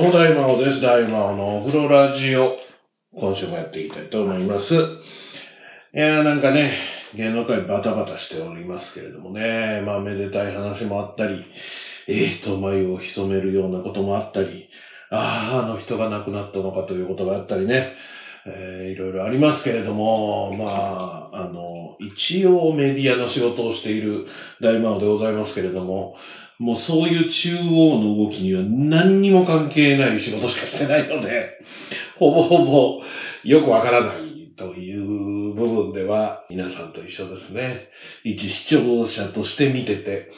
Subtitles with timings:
[0.00, 0.80] どうも大魔王です。
[0.80, 2.56] 大魔王のお風呂ラジオ。
[3.12, 4.72] 今週もやっていきたいと思います。
[4.72, 4.78] い
[5.92, 6.74] やーなんかね、
[7.14, 11.44] 芸能界バタバタしておりますけれどもね、まあめでたい話もあったり、
[12.08, 14.68] えーと眉を潜めるようなこともあったり、
[15.10, 17.92] ああ、あの人が亡くなったのかということがあったりね、
[18.46, 24.24] えーいろいろありますけれども、まあ、あの、一応メディアの仕事をしている
[24.62, 26.14] 大魔王でございますけれども、
[26.60, 31.58] もうそういう中央の動きには何にも関係ない仕事しかしてないので、
[32.20, 33.02] ほぼほぼ
[33.44, 37.88] よくわからないという部分では皆さんと一緒ですね。
[38.24, 40.30] 一視聴者として見てて、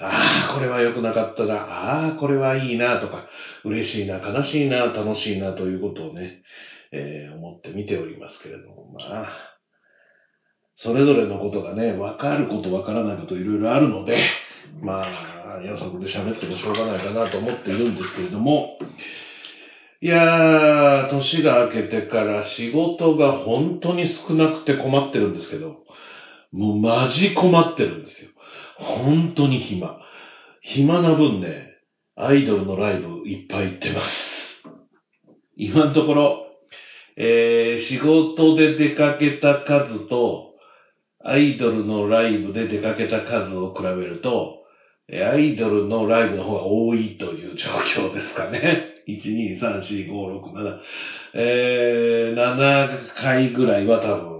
[0.00, 3.28] ああ、これは良くなかったな、ああ、これはいいなとか、
[3.62, 6.42] 嬉しいな、悲しいな、楽しいなということをね、
[6.90, 9.28] えー思って見ておりますけれども、まあ、
[10.76, 14.22] それぞれのことがね、わかることわからないこといろいろあるので、
[14.80, 18.78] まあ、予測で喋ってもしょうがないかなと思っているんですけれども、
[20.00, 25.76] いやー、年が明けてから仕事が本当に少なくて困ってるんですけど、
[26.52, 28.30] もうマジ困ってるんですよ。
[28.78, 29.98] 本当に暇。
[30.60, 31.66] 暇な分ね、
[32.14, 34.64] アイドルのライブいっぱい行ってます。
[35.56, 36.44] 今のところ、
[37.16, 40.54] えー、仕事で出かけた数と、
[41.24, 44.57] アイドルのライブで出かけた数を比べると、
[45.10, 48.94] アイドルのライブの方が多いという状況ですかね。
[49.08, 50.78] 1、2、3、4、5、6、7、
[51.32, 54.38] えー、7回ぐらいは多分、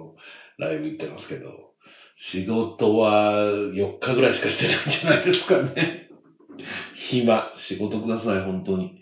[0.58, 1.70] ライブ行ってますけど、
[2.16, 6.08] 仕事は4日ぐらいしかしてないんじゃないですかね。
[7.08, 8.98] 暇、仕事ください、本当に。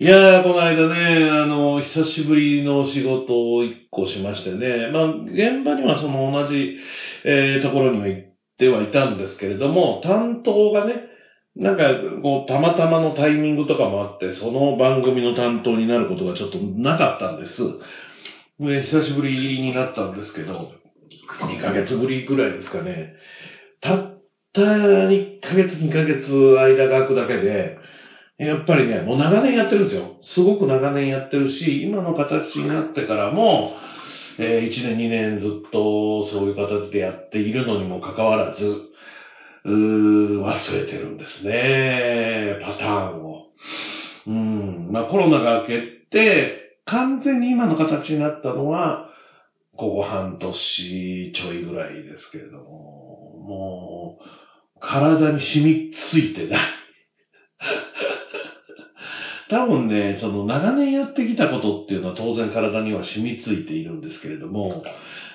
[0.00, 6.78] いやー、この間ね、あの、久しぶりの仕事を一個しましてね、まあ、現場にはその同じ、
[7.24, 8.31] えーところには行って
[8.68, 11.02] はいたんですけれども、担当がね、
[11.54, 11.82] なんか、
[12.22, 17.62] こう、たまたまのタイミングとかもあって、その番組の担当になることがちょっとなかったんです。
[18.58, 20.70] で久しぶりになったんですけど、
[21.40, 23.12] 2ヶ月ぶりぐらいですかね。
[23.80, 24.18] たっ
[24.52, 24.62] た
[25.08, 27.76] 1ヶ月、2ヶ月間が空くだけで、
[28.38, 30.18] やっぱりね、もう長年やってるんですよ。
[30.22, 33.72] すごく長年やってるし、今の形になってからも、
[34.38, 38.80] え1年、2年ずっとそういう形でやっているのにもかかわらず、
[39.64, 42.56] うー忘れてるんですね。
[42.60, 43.42] パターンを。
[44.26, 44.90] うん。
[44.92, 46.52] まあコロナが明けて、
[46.86, 49.00] 完全に今の形になったのは、
[49.76, 54.22] ここ半年ちょいぐらいですけれども、もう、
[54.80, 56.60] 体に染みついてない。
[59.52, 64.82] 多分ね、その長年やってきたことっていうのは当然体には染みついているんですけれども、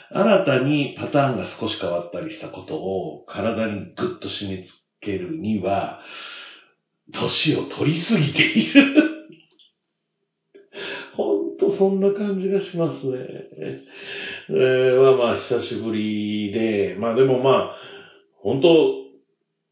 [0.10, 6.00] 新たにパターンが少し変わったりしたことを体にぐっと染みつけるには、
[7.14, 9.28] 年を取りすぎている。
[11.14, 13.28] ほんとそんな感じがしますね。
[14.50, 17.76] えー、まあまあ久しぶりで、まあでもまあ、
[18.42, 18.96] 本当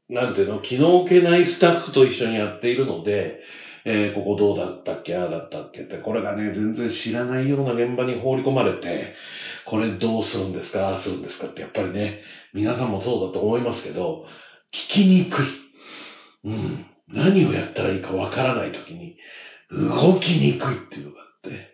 [0.09, 3.39] なんていうの、気の置けないスタッフと一緒にやっているので、
[3.85, 9.11] えーここどうだったっけ、ああだったっけって、これがね、全然知らないような現場に放り込まれて、
[9.65, 12.17] これどうするんですか、ああするんですかって、やっぱりね、
[12.53, 14.21] 皆さんもそうだと思いますけど、
[14.73, 15.47] 聞きにくい。
[16.45, 16.85] うん。
[17.07, 19.15] 何をやったらいいかわからないときに、
[19.71, 21.69] 動きにくいっていうのがあって、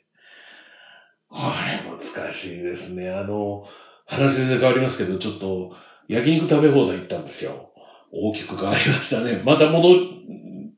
[1.30, 1.80] これ
[2.22, 3.10] 難しいですね。
[3.10, 3.62] あの、
[4.06, 5.70] 話全然変わりますけど、ちょっと、
[6.08, 7.70] 焼肉食べ放題行ったんですよ。
[8.12, 9.38] 大きく変わりましたね。
[9.44, 9.96] また戻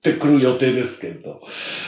[0.09, 1.39] ってくる予定ですけど、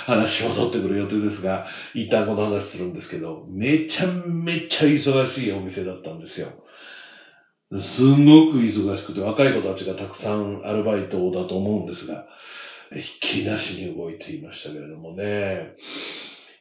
[0.06, 6.64] 話戻ってくる予定ですが、一旦この話するんですけど、めちゃめちゃ忙しいお店だったんですよ。
[7.82, 12.26] すんごく忙しくて、若い子たちがたくさんアルバイトだと思うんですが、
[12.94, 15.74] ひっきなしに動いていましたけれどもね。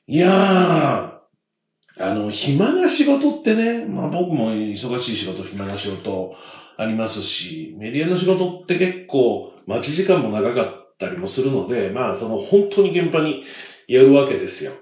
[0.09, 6.32] いやー、あの、暇な仕事ってね、まあ僕も忙しい仕事、暇な仕事
[6.76, 13.44] ありますし、メディアの仕事って結構待ち時間も長かったたりもするので、まあその本当に現場に
[13.88, 14.72] やるわけですよ。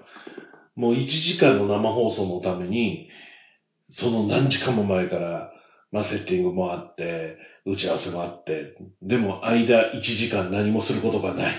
[0.75, 3.09] もう1時間の生放送のために、
[3.91, 5.51] その何時間も前から、
[5.91, 11.55] まあセッティングもあって、打ち合わせもあって、でも間1時間何もすることがない。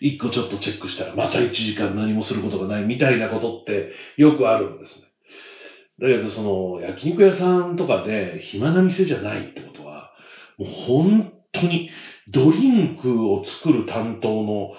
[0.00, 5.06] 一個ちょっとチェックしたらまた1時間何もすることがないみたいなことってよくあるんですね。
[6.00, 10.10] だけどその焼肉屋さんとかで暇な店じゃないってことは、
[10.56, 11.90] もう本当に
[12.32, 14.70] ドリンクを作る担当の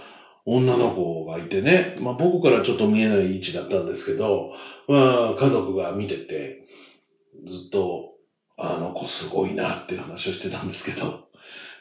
[0.45, 4.49] 女の子がいてね、まあ僕からちょっと見えない位置だったんですけど、
[4.87, 6.65] まあ家族が見てて、
[7.47, 8.11] ずっと
[8.57, 11.25] あの子すごいなっていう話をしてたんですけど、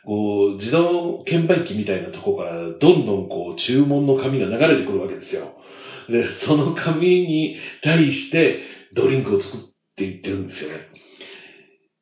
[0.05, 5.57] こう、自動券売機みたいなとこから、どんどんこう、注文の紙が流れてくるわけですよ。
[6.09, 8.61] で、その紙に対して、
[8.95, 9.61] ドリンクを作っ
[9.97, 10.89] ていってるんですよね。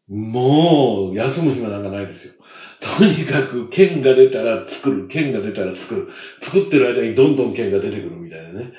[0.08, 2.32] もう、休む暇なんかないですよ。
[2.81, 6.06] とにかく、剣が出たら作る、剣が出たら作る。
[6.43, 8.70] 作ってる間にどんどん剣が出てくるみたいなね。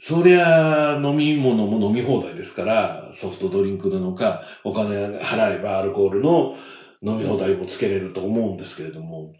[0.00, 6.50] そりゃ、飲み物も飲み放題ですから、ソフトドリンクなのか、お金払えばアルコールの
[7.02, 9.30] 飲み放題もつけれると思うんですけれども、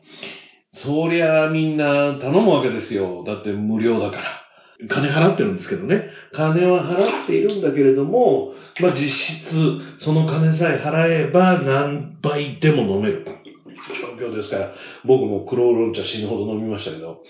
[0.75, 3.23] そりゃみんな頼むわけですよ。
[3.25, 4.44] だって無料だから。
[4.88, 6.09] 金払ってるんですけどね。
[6.32, 13.25] 金は払っているんだけれども、まあ実質、その金さえ払えば何倍でも飲める
[14.19, 14.73] 状況ですから、
[15.05, 17.23] 僕もクローロン茶死ぬほど飲みましたけど、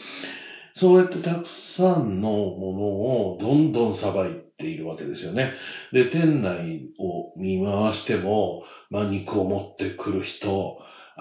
[0.76, 1.46] そうやってたく
[1.76, 2.82] さんのもの
[3.30, 5.52] をどんどんさばいているわけですよね。
[5.92, 10.78] で、店内を見回しても、まあ肉を持ってくる人、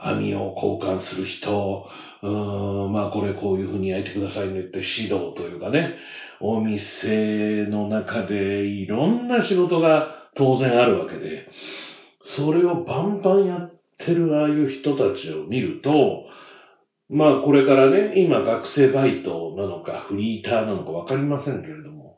[0.07, 1.85] 網を交換する人、
[2.21, 5.95] うーん、まあこれこういう風に焼いてくださいねって指導というかね、
[6.39, 11.45] お店の中でいろんな仕事が当然あるわけで、
[12.23, 16.23] それをバンバンやってるああいう人たちを見ると、
[17.09, 22.15] まあこれからね、今学生バイトなのかフリーターなのかわかりませんけれども、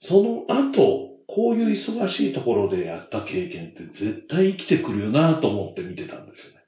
[0.00, 6.59] その後、こういう忙しいところでやった経験って絶対生きてくるよなと思って見てたんですよね。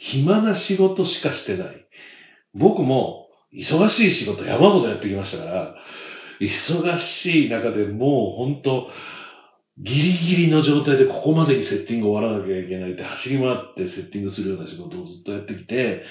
[0.00, 1.86] 暇な仕事しかしてない。
[2.54, 5.74] 僕も忙しい仕事山ほどやってきましたから、
[6.40, 8.88] 忙しい中でもう本当
[9.78, 16.02] ギリギリの状態でここまでにセッティング終わらなきゃいけないって走り回ってセッティングするような仕事をずっとやってきて、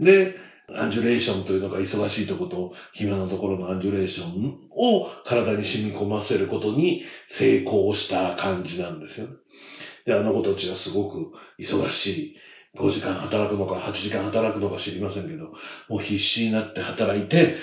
[0.00, 0.34] で、
[0.72, 7.02] アンジュレーションというのが忙しいとこと暇なところのアンジュレーションを体に染み込ませることに
[7.38, 9.32] 成功した感じなんですよね。
[10.06, 12.36] で、あの子たちはすごく忙しい。
[12.78, 15.50] 5時間働くのか8時間働くのか知りませんけど、
[15.88, 17.56] もう必死になって働いて、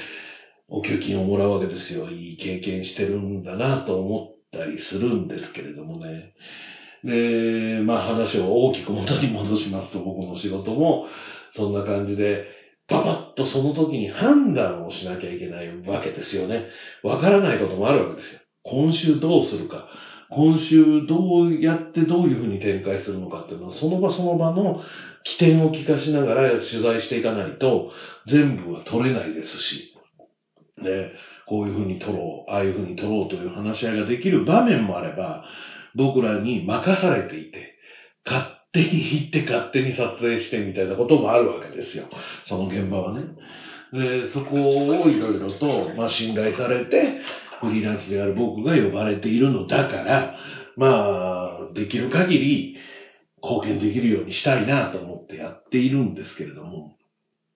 [0.67, 2.09] お給金をもらうわけですよ。
[2.09, 4.21] いい経験してるんだなと思っ
[4.51, 6.31] たりするんですけれどもね。
[7.03, 11.05] で、まあ話を大きく元に戻しますと、僕の仕事も
[11.55, 12.43] そんな感じで、
[12.87, 16.65] パパッとその時に判断をしなきゃいけないわけですよね。
[17.03, 18.39] わからないこともあるわけですよ。
[18.63, 19.85] 今週どうするか。
[20.29, 24.81] 今週どうやってどういうふうに展開するのかっていうのは、その場その場の
[25.23, 27.91] 起点を聞かしながら取材していかないと、
[28.27, 29.93] 全部は取れないですし、
[30.81, 31.11] ね、
[31.45, 35.43] こういうふうに取ろう、ああいうふうに取ろうという話し合いができる場面もあれば、
[35.95, 37.75] 僕らに任されていて、
[38.25, 42.09] 勝手に行って勝手に撮影してみたいなこともあるわけですよ。
[42.47, 43.25] その現場はね。
[43.93, 44.55] で、そこ
[44.87, 47.21] をいろいろと、まあ、信頼されて、
[47.59, 50.35] フリーランスである僕が呼ばれているのだから、
[50.75, 52.75] まあ、できる限り
[53.41, 56.91] 貢献できるようにしたいなと思ってやっているんですけれども、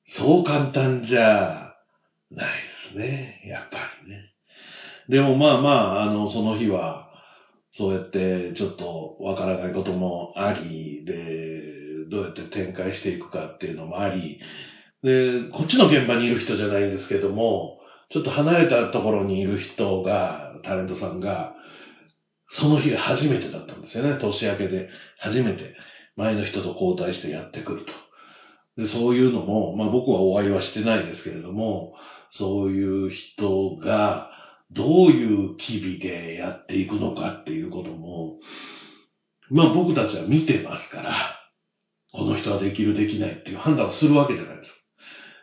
[0.07, 1.71] そう簡単じゃ
[2.31, 3.41] ないですね。
[3.45, 4.27] やっぱりね。
[5.09, 7.07] でもまあまあ、あの、その日は、
[7.73, 14.37] そうやってちょっとわからないこともあり、で、どうやって展開していくかっていうのもあり、
[15.03, 17.77] で、こっちの現場にいる人じゃないんですけども、
[18.11, 21.53] ちょっと離れたところにいる人が、タレントさんが、
[22.49, 24.15] その日が初めてだったんですよね。
[24.15, 24.85] 年明けで
[25.17, 25.73] 初めて
[26.17, 27.93] 前の人と交代してやってくると。
[28.77, 31.93] でそういうのも、まあ僕はお会いはしてないですけれども、
[32.29, 34.27] そういう人が
[34.71, 38.35] どういう機微でやっていくのかっていうことも、
[39.49, 41.37] まあ僕たちは見てますから、
[42.13, 44.80] この人はできるできないっていう判断をするわけじゃないですか。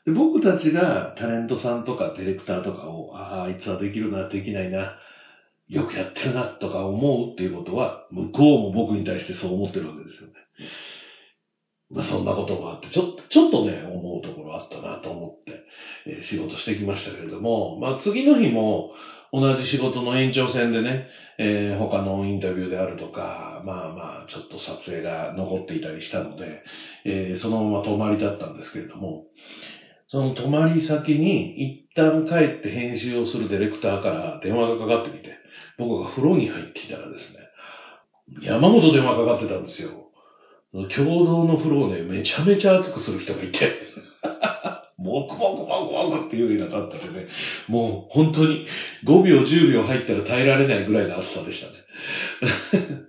[0.09, 4.97] で僕たちがタレントさんとかディレクターとかを、ああ、あいつはできるな、できないな、
[5.69, 10.33] よくやってるなとか思うっていうことは、向こうも僕に対してそう思ってるわけですよね。
[11.91, 15.65] まあそんなこともあって、ちょっと、ちょっとね、思うところあったなと思って、
[16.07, 18.91] えー、仕事してきましたけれども、まあ次の日も
[19.33, 21.07] 同じ仕事の延長線でね、
[21.39, 26.63] えー、他のインタビューであるとか、まあまあちょっと撮影が残っていたりしたので、
[27.05, 29.25] えー、そのまま泊まりだったんですけれども、
[30.11, 35.37] その泊まり先に一旦帰って編集をするディレクターから電話がかかってきて、
[35.79, 37.39] 僕が風呂に入ってきたらですね、
[38.43, 40.09] 山ほど電話かかってたんですよ。
[40.95, 43.73] 共同の風呂をね、めちゃめちゃ熱くする人がいて、
[44.97, 47.27] もくもくもくもくっていうようなったてね、
[47.69, 48.67] もう本当に
[49.07, 53.08] 5秒10秒入ったら耐えられないぐらいの熱さでしたね。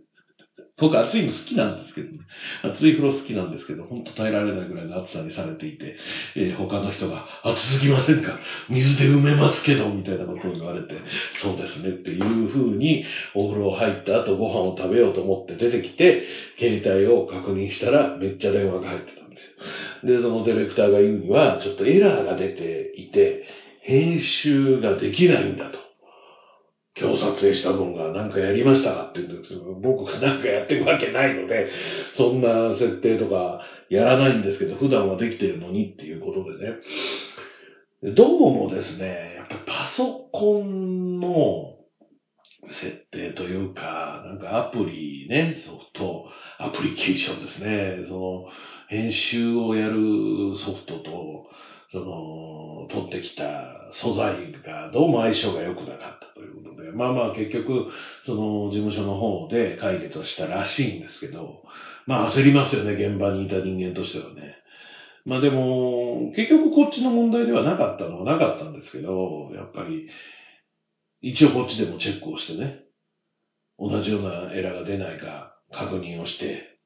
[0.79, 2.19] 僕暑いの好きなんですけどね。
[2.63, 5.95] 暑い風呂好きなんですけど、ほんと耐えられないぐらいの暑さにされていて、
[6.35, 8.39] えー、他の人が、暑すぎませんか？
[8.69, 10.95] 水で埋めますけど、みたいなことを言われて、
[11.41, 13.05] そうですねっていう風に、
[13.35, 16.23] お風呂入った後ご飯を食べようと思って出てきて、
[16.57, 19.37] 携帯を確認したらめっちゃ電話が入ってたんで
[20.03, 20.17] すよ。
[20.17, 23.43] で、そのディレクターが言うには、ちょっとエラーが出ていて、
[23.81, 25.88] 編集ができないんだと。
[26.99, 31.69] 今日撮影した分が何かやりましたかって言うんですけど、僕が何かやってるわけないので、
[32.15, 36.77] そんな設定とかやらないんですけど、普段はできてるのにっていうことでね。
[38.15, 41.75] どうもですね、やっぱパソコンの
[42.69, 46.25] 設定というか、なんかアプリね、ソフト、
[46.57, 48.05] アプリケーションですね。
[48.07, 48.45] その、
[48.87, 49.97] 編集をやる
[50.57, 51.45] ソフトと、
[51.91, 57.87] その、取ってきた素材がどうも相性が良くなかったということで、まあまあ結局、
[58.25, 61.63] その事務所の方で解決をしたらしいんですけど、
[62.05, 64.55] まあ焦りますよね、現場にいた人間としてはね。
[65.25, 70.07] まあでも、結局こっちの問題ではなかったのはなかったんですけど、やっぱり、
[71.21, 72.83] 一応こっちでもチェックをしてね、
[73.77, 76.77] 同じようなエラーが出ないか確認をして、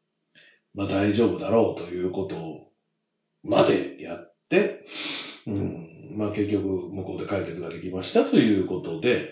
[0.74, 2.69] まあ大丈夫だろうということ
[3.43, 4.32] までやって、
[5.48, 9.29] うん、まあ結局向こうで解決ができましたということで、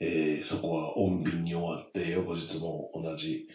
[0.00, 3.46] えー、そこは穏便に終わって、翌日も同じ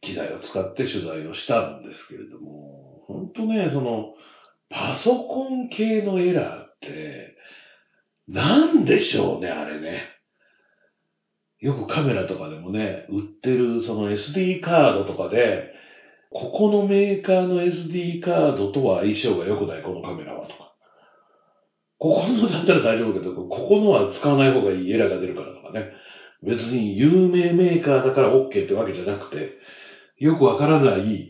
[0.00, 4.14] 機材を使って取材をしたんですけれども、本当ね、その、
[4.68, 7.36] パソコン系のエラーって、
[8.28, 10.08] なんでしょうね、あれね。
[11.60, 15.72] よくカメラとかでもね、売ってるその SD カードとかで、
[16.30, 20.25] ここのメーカーの SD カードとは相性が良くない、このカメラ。
[21.98, 25.92] ここのだったら大丈夫けど、ここのは使わない方がいいエラーが出るからとかね。
[26.42, 29.52] 別に有名メーカーだから OK ってわけじゃなくて、
[30.18, 31.28] よくわからない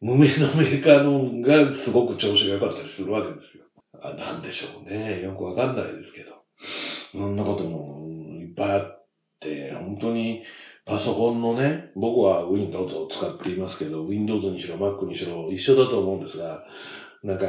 [0.00, 3.64] 無名のメーカーのがすごく調子が良かったりするわけですよ。
[4.00, 5.22] あなんでしょうね。
[5.22, 6.32] よくわかんないですけど。
[7.12, 8.06] そんなことも
[8.40, 9.06] いっぱいあっ
[9.40, 10.42] て、本当に
[10.84, 16.64] パソコンのね、僕は Windows を使っていますけど、Windows にしろ Mac にしろ一緒だと思うんですが、
[17.22, 17.46] なんか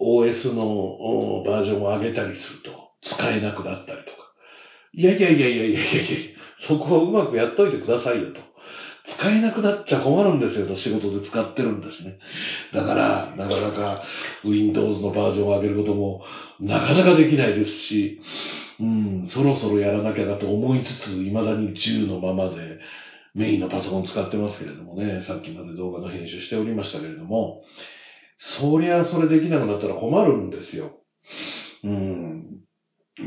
[0.00, 2.70] OS のバージョンを上げたりすると
[3.02, 4.18] 使えなくなったりとか。
[4.92, 6.08] いやいやいやいやいやいやいや、
[6.66, 8.40] そこはうまくやっといてくださいよと。
[9.16, 12.18] 使えなくなっちゃ困るんですよと仕事で使ってるんですね。
[12.74, 14.02] だから、なかなか
[14.44, 16.22] Windows のバージョンを上げることも
[16.60, 18.20] なかなかできないですし、
[18.80, 22.78] うん、そろそろやらなきゃなと思いつつ、未だに10のままで
[23.34, 27.62] メインのパソコン使ってますけれどもね、さっきまで動画の編集しておりましたけれども、
[28.38, 31.00] そりゃそれできなくなったら困るんですよ。
[31.84, 32.60] うん。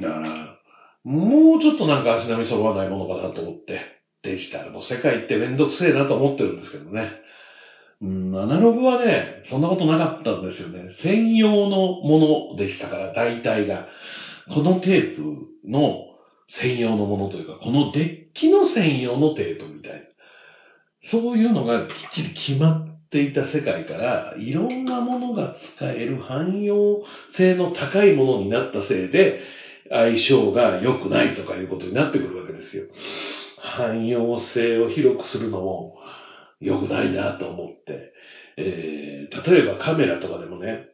[0.02, 0.60] だから、
[1.04, 7.12] もうちょっとなんか足並み揃わないものかなと思って、デジタルの世界ってめんどくせえなと思ってるんですけどね。
[8.02, 10.96] うん、アナログはね、そんなことなかったんですよね。
[11.02, 13.88] 専用のものでしたから、大体が。
[14.54, 15.22] このテープ
[15.68, 16.16] の
[16.50, 20.00] 専用のものというか、このデッキの専用のテープみたいな。
[21.04, 27.04] そういうのがきっちり決まっていた世界から、いろんなものが使える汎用
[27.36, 29.42] 性の高いものになったせいで、
[29.90, 32.86] 相性が良くないとかいうことになってくるわけですよ。
[33.58, 35.98] 汎用性を広くするのも
[36.62, 38.14] 良くないなと思って、
[38.58, 40.88] えー、例えばカメラとかでもね、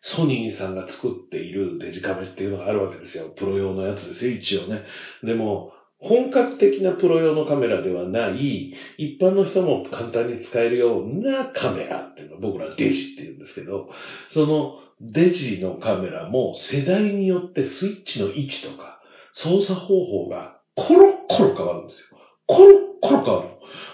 [0.00, 3.32] ソニーさんが作っているデジカメっていうのがあるわけですよ。
[3.36, 4.84] プロ用のやつですよ、一応ね。
[5.22, 13.88] でも、本格的なプロ用のカメラではない、一般の人も簡単に使えるようなカメラっていうのを僕らデジって言うんですけど、
[14.32, 19.00] そのデジのカメラも世代によってスイッチの位置とか
[19.32, 22.18] 操作方法がコロッコロ変わるんですよ。
[22.46, 23.48] コロッコロ変わる。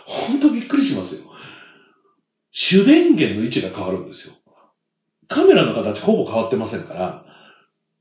[0.06, 1.20] ほんとびっくりしますよ。
[2.52, 4.34] 主電源の位置が変わるんですよ。
[5.28, 7.24] カメラの形ほぼ変わってませんから、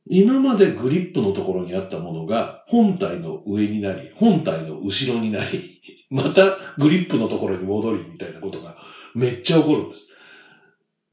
[0.09, 8.75] 今までグリップのところにあったものが本体の上になり、本体の後ろになり、 またグリップのところに戻りみたいなことが
[9.13, 10.07] めっちゃ起こるんです。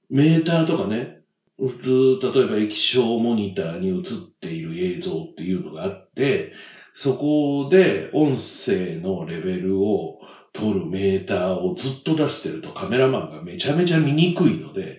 [0.09, 1.11] メーターとかね、
[1.59, 4.03] 普通、例えば液晶モニターに映っ
[4.41, 6.51] ている映像っていうのがあって、
[6.95, 10.15] そこで音声のレベルを
[10.53, 14.99] 取るメーターをずっと出してるとカメラマンがめちゃめちゃ見にくいので、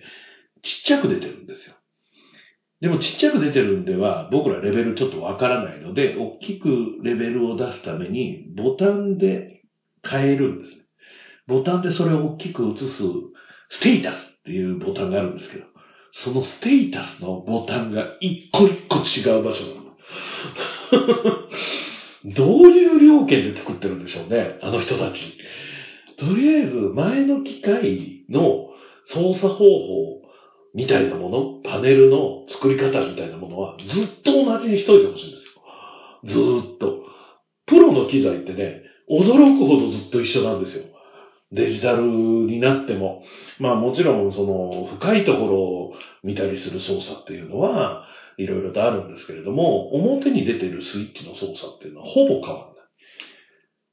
[0.62, 1.77] ちっちゃく出てるんですよ。
[2.80, 6.68] でもちっちゃく出てるんでは、僕らレベルちょっとわからないので、大きく
[7.02, 9.62] レベルを出すために、ボタンで
[10.08, 10.70] 変えるんです。
[11.48, 13.02] ボタンでそれを大きく映す、
[13.70, 15.64] ステータスっていうボタンがあるんですけど、
[16.12, 19.88] そのステータスのボタンが一個一個違う場所なの。
[22.36, 25.36] どういう料金で作ってるんでしょうね、あの人たち。
[26.16, 28.68] とりあえず、前の機械の
[29.06, 30.27] 操作方法
[30.74, 35.62] みたいなもの、パネルの作り方みたいなものは、ずっと同じにしといてほしいんですよ。
[36.24, 37.02] ずーっと。
[37.66, 40.84] プロの機材ってね、驚くほどずっと一緒なんですよ。
[41.50, 43.22] デジタルになっても。
[43.58, 48.04] まあもちろんその深いところを見たりする操作っていうのは、
[48.36, 52.78] いろいろとあるんですけれども、表に出てるスイッチの操作っていうのはほぼ変わらない。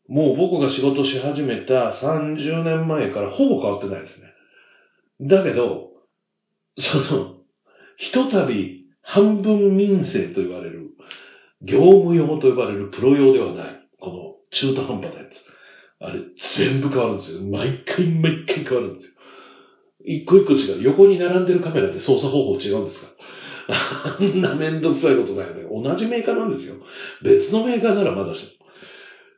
[0.07, 4.27] もう僕が仕事し始めた30年前からほぼ変わってないですね。
[5.21, 5.94] だけど、
[6.79, 7.35] その、
[7.97, 10.91] ひとたび半分民生と言われる、
[11.61, 15.45] 業務用と呼ばれるプロ用ではない、この中途半端なやつ。
[15.99, 16.19] あれ、
[16.57, 17.41] 全部変わるんですよ。
[17.41, 19.13] 毎回毎回変わるんですよ。
[20.05, 20.83] 一個一個違う。
[20.83, 23.07] 横に並んでるカメラで操作方法違うんですか
[23.67, 25.63] あんなめんどくさいことないよね。
[25.63, 26.75] 同じメーカーなんですよ。
[27.23, 28.65] 別のメーカーならまだしも。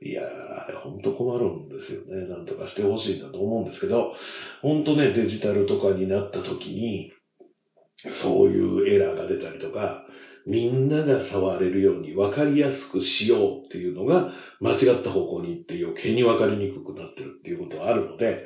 [0.01, 2.27] いやー、ほんと困るんですよね。
[2.27, 4.13] なんとかしてほしいなと思うんですけど、
[4.62, 7.12] ほんとね、デジタルとかになった時に、
[8.06, 10.06] そういうエラーが出たりとか、
[10.46, 18.46] みんなが触れるように分かりやすくしようっていうのが間違った方向に行って余計に分かりにくくなってるっていうことはあるので、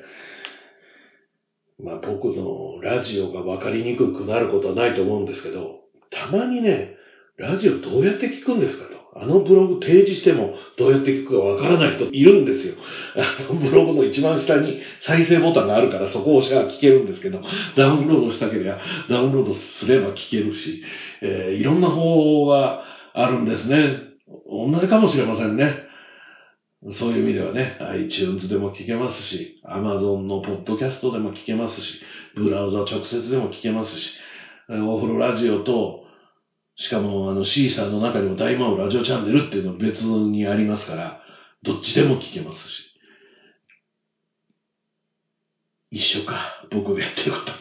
[1.79, 5.79] まあ僕のラジオが分かりにくくなることはないと思うんですけど、
[6.09, 6.91] たまにね、
[7.37, 9.00] ラジオどうやって聞くんですかと。
[9.13, 12.75] あのブログ提示してもどうやって聞くかわからない人いるんですよ。
[13.15, 17.41] あのブログの一番下に再生ボタンがあるからそこを押しゃ聞けるんですけど、
[17.75, 20.81] ダウンロードしたければダウンロードすれば聞けるし、
[21.21, 23.99] えー、いろんな方法があるんですね。
[24.49, 25.91] 同じかもしれませんね。
[26.93, 32.01] そういう意味ではね、iTunes でも聞けますし、Amazon のポッドキャストでも聞けますし、
[32.35, 34.09] ブラウザ直接でも聞けますし、
[34.67, 36.00] お風呂ラジオと
[36.75, 41.21] しかも、あの、C さんの中にも大魔王ラジオチャンネルっていうのは別にありますから、
[41.63, 42.91] どっちでも聞けますし。
[45.91, 47.53] 一緒か、僕がやってること。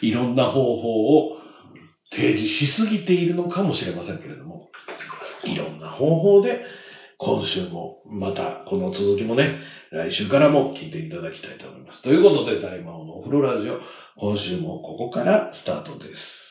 [0.00, 1.36] いろんな方法を
[2.10, 4.68] 提示しすぎているのかもしれませんけれども、
[5.44, 6.62] いろんな方法で、
[7.20, 9.58] 今週も、また、この続きもね、
[9.90, 12.02] 来週からも聞いていただきたいと思います。
[12.02, 13.80] ということで、大魔王のお風呂ラジオ、
[14.16, 16.47] 今週もここからスタートです。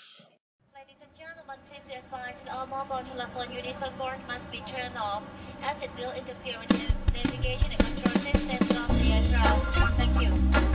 [2.65, 5.21] Mobile telephone unit support must be turned off
[5.61, 9.97] as it will interfere with the navigation and control systems of the aircraft.
[9.97, 10.66] Thank you.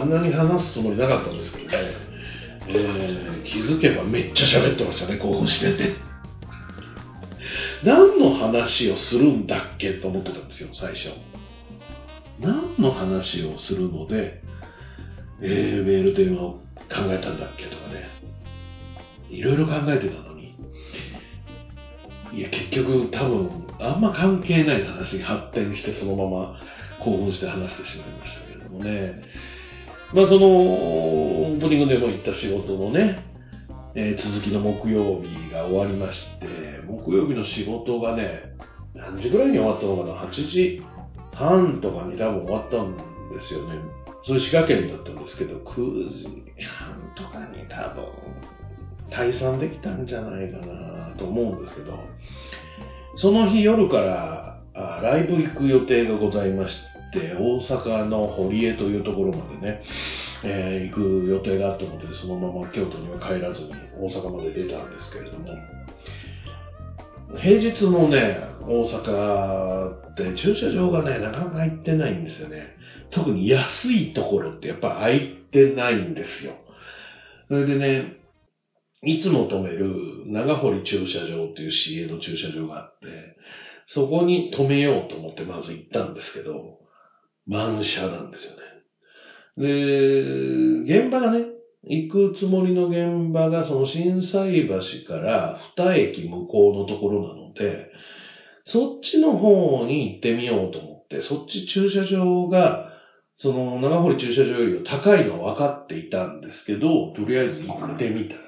[0.00, 1.88] あんなに話すつもりなかったんですけどね、
[2.68, 5.96] えー、気づけばめっちゃ喋ってましたね、興奮してね。
[7.84, 11.10] 何の話をするんだっけと思ってたんですよ、最初。
[12.40, 14.42] 何の話をするので、
[15.40, 16.60] えー、メール電話を考
[17.06, 18.08] えたんだっけとかね。
[19.30, 20.54] いろいろ考えてたのに。
[22.32, 26.56] いや、結局多分、あんま関係ない話に発展してそのまま
[27.04, 29.22] 興奮して話してしまいましたけれどもね。
[30.14, 33.24] まあその、オープニングでも言った仕事のね、
[33.94, 36.46] えー、続きの木曜日が終わりまして、
[36.86, 38.54] 木曜日の仕事がね、
[38.94, 40.82] 何時ぐらいに終わったのかな ?8 時
[41.34, 43.80] 半とかに多分終わったんですよね。
[44.26, 46.08] それ滋賀県だったんですけど、9
[46.56, 48.04] 時半とかに多分
[49.10, 51.98] 退散できたんじゃないかなと思うんですけど、
[53.16, 59.82] その日夜からあライブ行く予定がございまして、って大阪の堀江というところまでね、
[60.44, 65.48] えー、行く予定があったので、そのまま京都には帰らずに大阪まで出たんですけれども、
[67.36, 72.68] 平日のね、大阪って駐車場がね、なかなか空いてないんですよね。
[73.10, 76.54] 特に安いところってやっぱ空いてないんですよ。
[77.48, 78.16] それでね、
[79.02, 83.06] いつも止める長堀駐車場っていう市営の駐車場があって、
[83.88, 86.78] そこに止めようと思ってまず行ったんですけど、
[87.48, 88.58] 満車なんですよね。
[90.86, 91.44] で、現場がね、
[91.84, 97.88] 行くつもりの現場がその震災橋から二駅向こうのところなので、
[98.66, 102.92] そっちの方に行ってみようと思って、そっち駐車場が、
[103.38, 108.40] その長堀駐車場より高いのは分かっていたんですけど、とりあえず行ってみたら、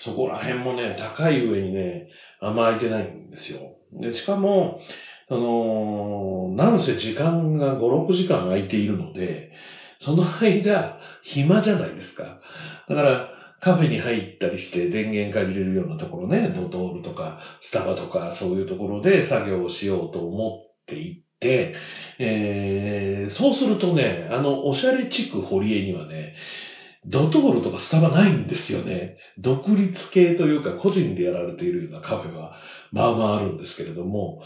[0.00, 2.06] そこら辺もね、高い上にね、
[2.40, 3.74] あんま空いてないんですよ。
[3.92, 4.78] で、しかも、
[5.34, 9.50] あの、なんせ時間が5、6時間空いているので、
[10.02, 12.38] その間、暇じゃないですか。
[12.88, 13.28] だから、
[13.60, 20.50] カフェに入ったりして電源借りれるようなところね、ドトールとかスタバとかそういうところで作業をしようと思っ
[20.86, 21.72] ていって、
[22.18, 26.32] えー、そうするとね、あの、おしゃれ地区堀江にはね、
[27.06, 29.14] ドトールとかスタバないんですよね。
[29.38, 32.50] 独立系というか個人でやられているようなカフェは、
[32.90, 34.38] まあまああるんですけれども、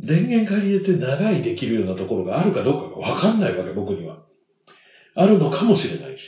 [0.00, 4.22] 電源借り入れて長いできるようなところがあるかどうかがわかんないわけ、僕には。
[5.14, 6.22] あるのかもしれないし、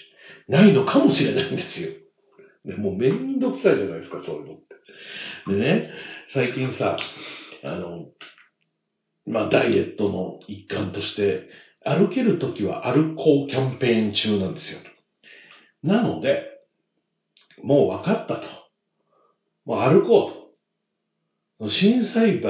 [0.49, 1.91] ないのかもしれないんですよ。
[2.65, 4.63] ね、もうめんどくさいじゃないですか、そういうのって。
[5.47, 5.91] でね、
[6.33, 6.97] 最近さ、
[7.63, 8.07] あの、
[9.27, 11.49] まあ、ダイエットの一環として、
[11.83, 14.81] 歩けるときは歩こうキャンペーン中なんですよ。
[15.83, 16.43] なので、
[17.63, 18.43] もう分かったと。
[19.65, 20.40] もう歩こうと。
[21.69, 22.49] 震災橋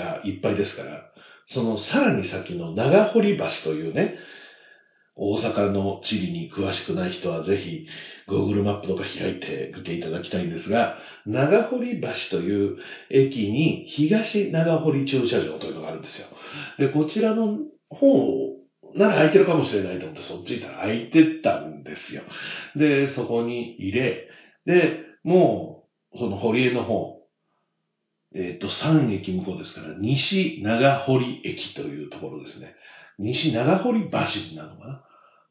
[0.00, 1.10] がいっぱいですから、
[1.48, 4.16] そのさらに先の長堀橋というね、
[5.20, 7.86] 大阪の地理に詳しくない人はぜひ
[8.28, 12.76] Google マップとか開いて見ていただきたいんですが、長堀橋という
[13.10, 16.28] 駅に東長堀駐車場というのがあるんですよ。
[16.78, 17.58] で、こちらの
[17.90, 18.58] 方
[18.94, 22.22] なら空いてるかもしれないと思ってそっち行ったら空いてたんですよ。
[22.76, 24.28] で、そこに入れ、
[24.66, 27.17] で、もう、その堀江の方、
[28.34, 32.74] えっ、ー、と、3駅向こうですから、西長堀駅というところですね。
[33.18, 35.04] 西長堀橋なのかな？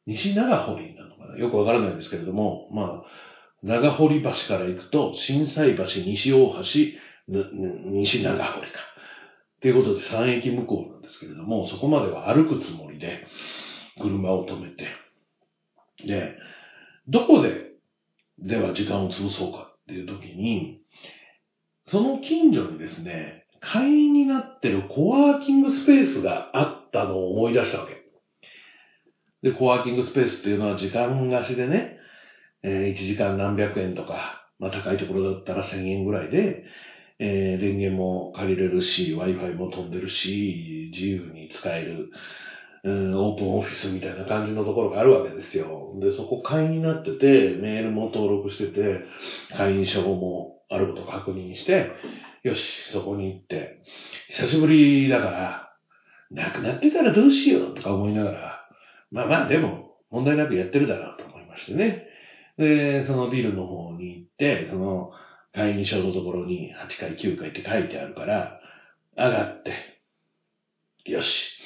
[0.06, 1.38] 西長堀なのかな？
[1.38, 3.08] よくわからないんですけれども、まあ、
[3.63, 6.63] 長堀橋から行くと、震災橋、西大橋、
[7.28, 8.78] 西長堀か。
[9.60, 13.26] ということで3駅向こうなんですけれども、そこまでは歩くつもりで、
[14.00, 14.86] 車を止めて、
[16.06, 16.36] で、
[17.08, 17.72] どこで、
[18.38, 20.80] では時間を潰そうかっていう時に、
[21.89, 27.97] その近所にですね、会員になってるコワーキングスペースがあったのを思い出したわけ。
[29.41, 31.97] で、コワーキングスペースっていうのは時間貸しでね、
[32.63, 36.63] えー、1時間何百円とか、まあ高いところだったら1000円ぐらいで、
[37.19, 42.10] えー、電源も借りれるし、Wi-Fi も飛んでるし、自由に使える、
[42.84, 45.93] うん、オープンオフィスみたいな感じのところがあるわけですよ。
[46.00, 49.06] で、そこ会員になってて、メールも登録してて、
[49.56, 51.92] 会員証もあることを確認して、
[52.44, 53.82] よし、そこに行って、
[54.30, 55.74] 久しぶりだから、
[56.32, 58.70] なくなってたらどうしようとか思いながら、
[59.12, 62.06] まあまあでも、問題なくやってるだろうと思いましてね。
[62.58, 65.12] で、そのビルの方に行って、その、
[65.54, 68.60] 会議所のところに8回9回って書いてあるから、
[69.16, 69.74] 上がって、
[71.06, 71.58] よし、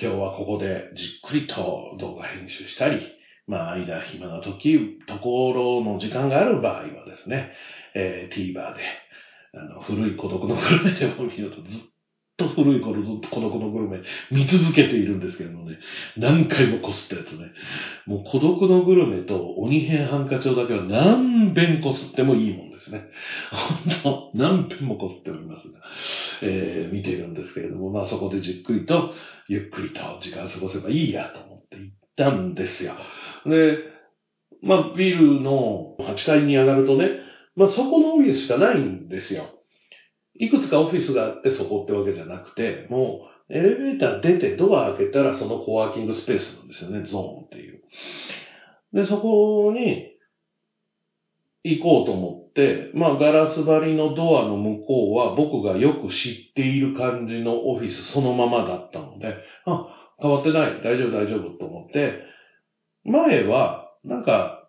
[0.00, 3.00] 今日はここでじっくりと動画編集したり、
[3.46, 7.52] まあ、間暇な時、ところの時間がある場合はですね、
[7.94, 8.80] えー、TVer で、
[9.54, 11.80] あの、古い孤独のグルメでも見るとずっ
[12.36, 14.00] と古い孤独のグルメ
[14.30, 15.78] 見続けているんですけれどもね、
[16.16, 17.52] 何回もこすったやつね。
[18.06, 23.04] もう孤独のグルメと鬼編ハンカチョウだけは何遍こすってもいいもんですね。
[24.02, 25.80] 本当何遍もこすっておりますが、
[26.42, 29.12] えー、見ているんですけれども、まあそこでじっくりと、
[29.48, 32.94] ゆっくりと時間過ごせばいいやと思って行ったんですよ。
[33.46, 33.78] で、
[34.62, 37.20] まあビルの8階に上がるとね、
[37.56, 39.50] まあそこのオフィスしかないんですよ。
[40.34, 47.80] いくつかオフィスがあってそこってわけじゃなくて、もうエレベーター出てドア開けたらそのコワーキングスペースなんですよね、ゾーンっていう。
[48.92, 50.12] で、そこに
[51.64, 62.20] 行こうと思って、まあガラス張りのドアの向こうは僕がよく知っている感じのオフィスそのままだったので、あ、変わってない、大丈夫大丈夫と思って、
[63.04, 64.62] 前はなんか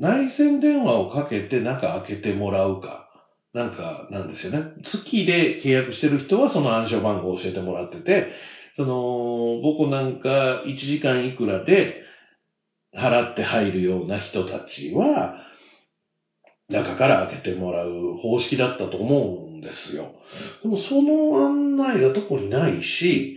[0.00, 3.06] 内線電話をかけて中開けてもらうか、
[3.52, 4.72] なんか、なんですよね。
[4.82, 8.32] 月で契約してる人はその暗証番号を教えてもらってて、
[8.76, 12.00] その、僕なんか1時間いくらで
[12.96, 15.34] 払って入るような人たちは、
[16.70, 20.14] 中から開けてもらう方式だったと思うんですよ。
[20.62, 23.36] でもその案内がどこにないし、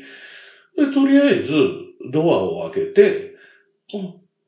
[0.78, 1.52] でとりあえず
[2.14, 3.34] ドアを開けて、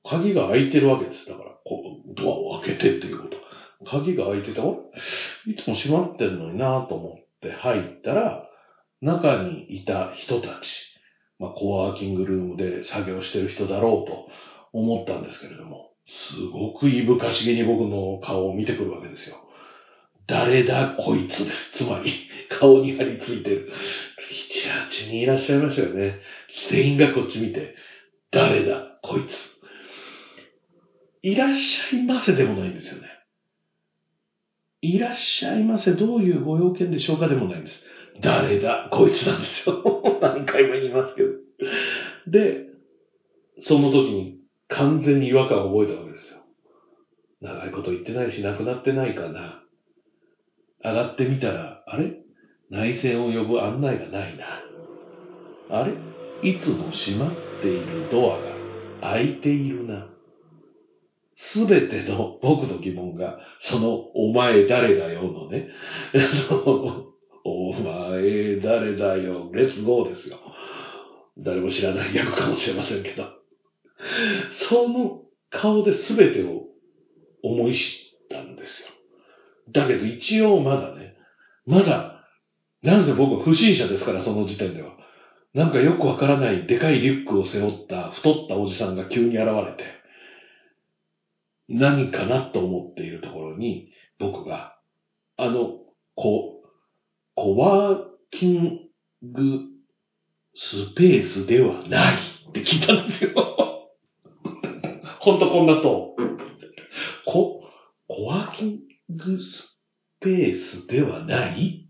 [0.07, 1.25] 鍵が開いてるわけです。
[1.25, 3.37] だから、こうドアを開けてっていうこと。
[3.85, 8.47] 鍵が開いてたいつも閉まってんのになと思って入ったら、
[9.01, 10.95] 中にいた人たち、
[11.37, 14.27] まあ、コワーキングルームで作業してる人だろうと
[14.73, 19.35] 思ったんですけれども、すごくいぶかしげに僕の顔を見てくるわけですよ。
[20.27, 21.83] 誰だこいつです。
[21.83, 22.13] つまり、
[22.49, 23.71] 顔に張り付いてる。
[24.63, 26.19] 7、8人いらっしゃいましたよね。
[26.71, 27.75] 全員がこっち見て、
[28.31, 29.54] 誰だこいつ。
[31.25, 33.07] いらっしゃいませでもないんですよね。
[34.83, 37.81] いらっしゃいませ、どういうご用件でしょうかでもないんです。
[38.21, 40.03] 誰だこいつなんですよ。
[40.21, 41.29] 何回も言いますけど。
[42.27, 42.67] で、
[43.63, 46.41] その時に完全に違和感を覚えたわけですよ。
[47.41, 49.63] 長いこと言ってないし、亡くなってないかな。
[50.83, 52.19] 上がってみたら、あれ？
[52.69, 54.63] 内戦を呼ぶ案内がないな。
[55.69, 55.93] あれ？
[56.47, 58.43] いつも閉まっているドアが
[59.01, 60.14] 開いているな。
[61.37, 65.67] すべての僕の疑問が、その、お前誰だよのね、
[67.43, 70.39] お前誰だよ、レッツゴーですよ。
[71.37, 73.33] 誰も知らない役かもしれませんけど。
[74.69, 76.63] その顔で全てを
[77.43, 78.87] 思い知ったんですよ。
[79.71, 81.15] だけど一応まだね、
[81.65, 82.23] まだ、
[82.81, 84.95] なんせ僕は不審者ですから、その時点では。
[85.53, 89.94] なんかよくわからないでかいリュックを背負った太ったおじさんが急に現れて、
[91.67, 93.87] 何かなと思っているところに、
[94.19, 94.75] 僕が、
[95.37, 95.77] あの、
[96.15, 96.61] こ、
[97.35, 98.79] コワーキン
[99.23, 99.59] グ
[100.55, 103.31] スペースではないって聞いたんですよ。
[105.19, 106.15] ほんとこんなと。
[107.25, 107.61] こ、
[108.07, 109.77] コワーキングス
[110.19, 111.87] ペースではない？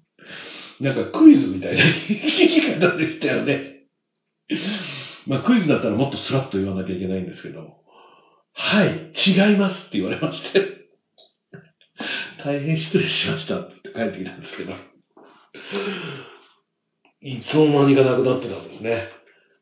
[0.79, 3.85] なんかクイズみたいな聞き方でしたよね。
[5.27, 7.84] まあクイズだったらもっとスラッと言わなきゃいけないんですけど、
[8.57, 10.87] はい、違いますって言われまして、
[12.43, 14.73] 大変失礼しましたって帰ってきたんですけど、
[17.21, 19.09] いつの間にかなくなってたんですね。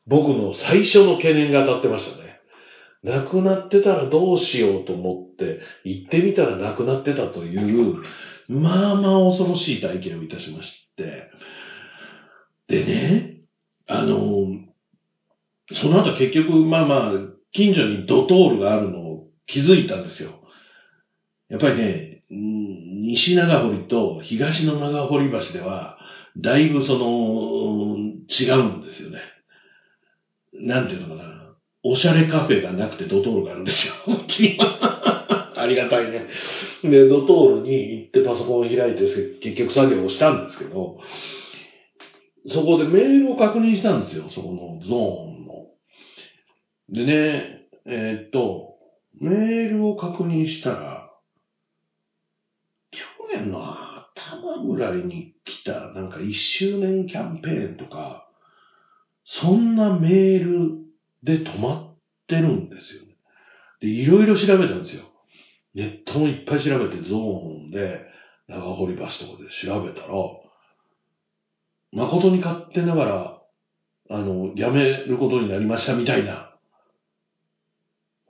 [0.06, 2.40] 僕の最初の懸念が当たってましたね。
[3.02, 8.02] なくなってたらどうしようと思って、行ってみたらなくなってたという、
[8.48, 11.30] まあまあ恐ろしい体験をいたしまして。
[12.68, 13.40] でね、
[13.86, 14.46] あの、
[15.72, 17.12] その後結局、まあまあ、
[17.54, 20.40] 近所にドトールがあるのを気づいたんですよ。
[21.48, 25.96] やっぱりね、西長堀と東の長堀橋では、
[26.36, 27.96] だいぶその、
[28.28, 29.18] 違うんですよね。
[30.52, 31.54] なんていうのかな。
[31.84, 33.92] おしゃれカフェがなくてドトールがあるんですよ。
[35.56, 36.26] ありがたいね。
[36.82, 39.04] で、ドトールに行ってパソコンを開いて
[39.40, 40.98] 結局作業をしたんですけど、
[42.48, 44.28] そこでメールを確認したんですよ。
[44.30, 45.33] そこのゾーン。
[46.90, 48.74] でね、えー、っと、
[49.20, 51.10] メールを確認したら、
[52.90, 53.00] 去
[53.32, 58.28] 年の頭ぐらいに来た、なんか1周年キャンペーンとか、
[59.24, 60.84] そんなメール
[61.22, 63.16] で止まってるんですよね。
[63.80, 65.04] で、いろいろ調べたんですよ。
[65.74, 68.00] ネットもいっぱい調べて、ゾーンで、
[68.46, 70.08] 長堀橋とかで調べたら、
[71.92, 73.42] 誠に勝手ながら、
[74.10, 76.43] あの、辞めることになりましたみたいな。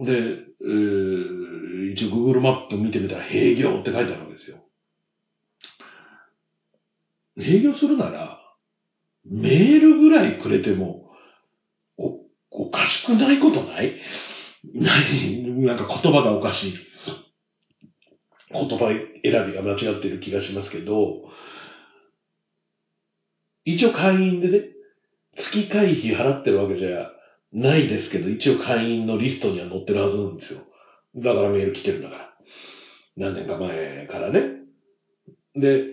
[0.01, 0.13] で、
[0.61, 4.65] えー、一応 Google マップ見てみたら、閉業って書いてあるわけですよ。
[7.39, 8.41] 営業するなら、
[9.25, 11.11] メールぐらいくれても、
[11.97, 14.01] おおかしくないことない？
[14.75, 16.75] 何 なんか言葉がおかしい。
[18.53, 21.23] 言葉選びが間違ってる気がしますけど、
[23.65, 24.69] 一応会員でね、
[25.37, 27.11] 月会費払ってるわけじゃ
[27.55, 30.61] ないですけど、一応会員のリストには載ってるはずなんですよ。
[31.17, 32.35] だからメール来てるんだから。
[33.17, 34.43] 何年か前からね。
[35.55, 35.85] で、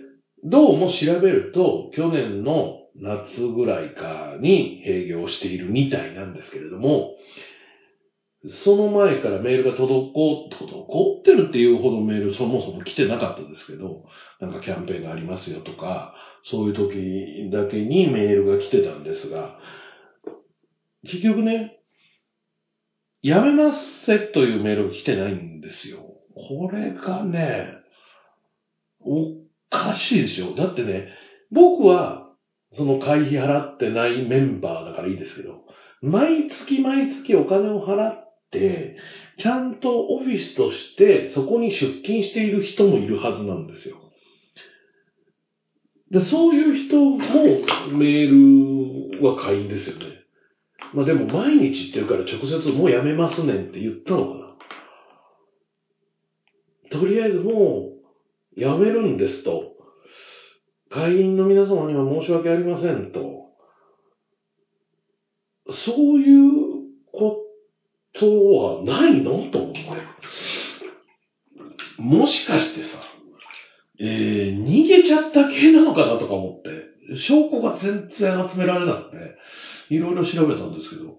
[0.42, 7.14] どうも調べると、去年の夏ぐらいかに営業しているみたいなんですけれども、
[8.48, 14.02] その前からメールが滞、滞ってるっていうほどメールそもそも来てなかったんですけど、
[14.40, 19.56] なんかキャンペーンがありますよとか、そういう時だけにメールが来てたんですが、
[21.04, 21.78] 結局ね、
[23.22, 26.00] やめますせというメールが来てないんですよ。
[26.34, 27.68] これがね、
[29.00, 29.34] お
[29.70, 30.54] かしいでしょ。
[30.54, 31.08] だってね、
[31.50, 32.30] 僕は
[32.72, 35.64] その会費払ってないメンバーだからいいですけど、
[36.00, 38.96] 毎月毎月お金を払って、
[39.38, 43.96] ちゃんとオフィスとしてそこに出勤している人もいるはずなんですよ。
[46.10, 47.16] でそういう人も
[47.96, 50.21] メールは会員ですよね。
[50.92, 54.38] まあでも毎日言ってるから直接もうやめますねんって言ったのか
[56.90, 56.98] な。
[56.98, 57.88] とりあえずも
[58.56, 59.72] うやめるんですと。
[60.90, 63.20] 会員の皆様には申し訳ありませんと。
[65.70, 67.38] そういうこ
[68.12, 69.50] とはないの？
[69.50, 69.80] と思って。
[71.96, 72.98] もしかしてさ、
[73.98, 76.18] えー、逃げちゃった系なのかな？
[76.18, 76.68] とか思って、
[77.14, 79.34] 証拠が全然集められなくて、
[79.88, 81.16] いろいろ調べたんですけど、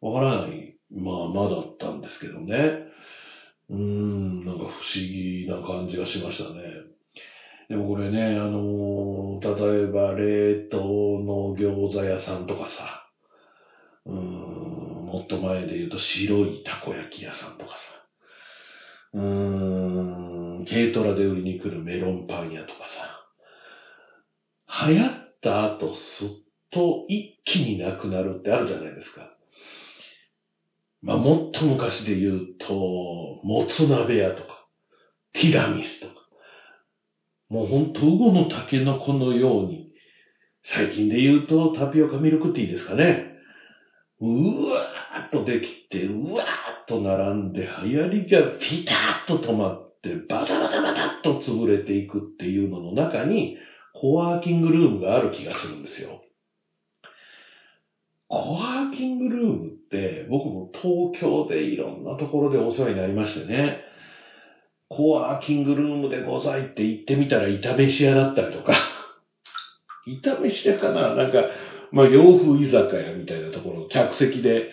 [0.00, 2.72] わからない、まあ、まだったんですけどね。
[3.68, 6.60] うーん、なんか不思議な感じがしましたね。
[7.68, 13.02] でもこれね、あの、例えば冷凍の餃子屋さんとかさ、
[14.06, 18.00] うーん、もっと前で言うと白いたこ焼き屋さんとかさ、
[19.12, 23.20] うーん、軽トラで売りに来るメロンパン屋とかさ、
[24.86, 26.28] 流行った後すっ
[26.70, 29.30] と一気になくなるってあるじゃないですか。
[31.02, 34.60] まあ、もっと昔で言うと、もつ鍋屋とか、
[35.32, 36.14] ティラミスとか、
[37.48, 39.86] もうほんと、ウゴのタケノコのように、
[40.64, 43.30] 最近で言うとタピオカミルクティーですかね。
[44.18, 48.94] うわーっとできて、うわーっと並んで、流行りがピタ
[49.24, 53.54] ッと止まって、バタバタバタッと潰れていくっていうのの中に、
[54.00, 56.20] コワーキングルームがある気がするんですよ。
[58.28, 63.80] コワーキングルームって、僕も東京でいろんなところでお世話になりましてね。
[64.88, 68.74] コワーキングルームでございって言ってみたら、炒飯屋だったりとか。
[70.22, 71.14] 炒飯屋かな？
[71.14, 71.46] なんか、
[71.90, 74.70] まあ、洋風居酒屋みたいなところ、客席で、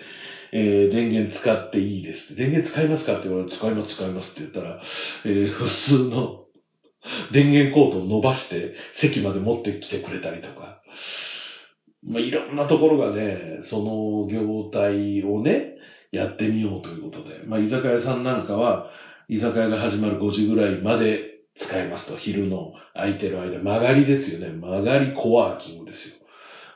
[0.51, 2.41] えー、電源使っていいですって。
[2.43, 3.13] 電源使いますか？
[3.13, 4.81] って言われて、使います、使いますって言ったら、
[5.25, 6.42] えー、普通の
[7.31, 10.79] 電源コードを伸ばして席まで持ってきてくれたりとか。
[12.05, 15.75] まあ、いろんなところがね、その業態をね、
[16.11, 17.41] やってみようということで。
[17.45, 18.89] まあ、居酒屋さんなんかは、
[19.29, 21.21] 居酒屋が始まる5時ぐらいまで
[21.55, 22.15] 使えますと。
[22.15, 24.51] 昼の空いてる間、曲がりですよね。
[24.51, 26.15] 曲がりコワーキングですよ。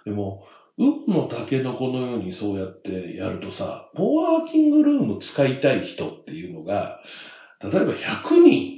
[0.05, 0.41] でも、
[0.77, 6.99] 運のタケノコのようにそうやってやるとさ、コワーキングルーム使いたい人っていうのが、
[7.61, 8.75] 例えば100人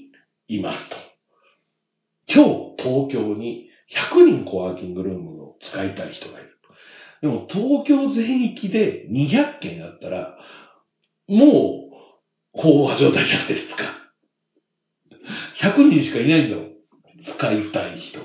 [0.48, 1.09] いますと。
[2.32, 6.50] 今日東京に100人コワーキングルームを使いたい人がいる。
[7.22, 10.38] でも東京全域で200件あったら、
[11.28, 11.90] も
[12.54, 13.84] う飽和状態じゃないですか。
[15.62, 16.70] 100人しかいないんだもん。
[17.26, 18.20] 使いたい人。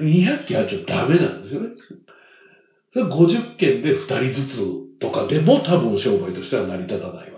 [0.00, 1.68] 200件あっちゃダメなんですよね。
[2.94, 7.33] 50件で2人ずつとかでも多分商売としては成り立たない。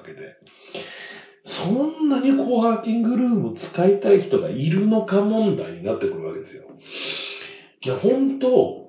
[1.56, 6.62] そんなにコワーキングルーム使いたい人がいるのか問題になってくるわけですよ。
[7.84, 8.86] いや、本当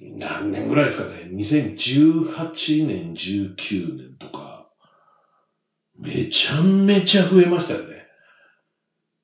[0.00, 4.66] 何年ぐらいですかね？2018年、19年とか、
[5.98, 8.04] めちゃめちゃ増えましたよね。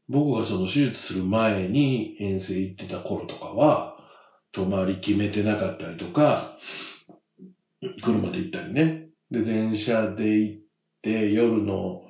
[0.09, 3.95] 僕がその手術する前に遠征行ってた頃とかは、
[4.53, 6.57] 泊まり決めてなかったりとか、
[8.03, 9.05] 車で行ったりね。
[9.31, 10.59] で、電車で行っ
[11.03, 12.01] て、夜の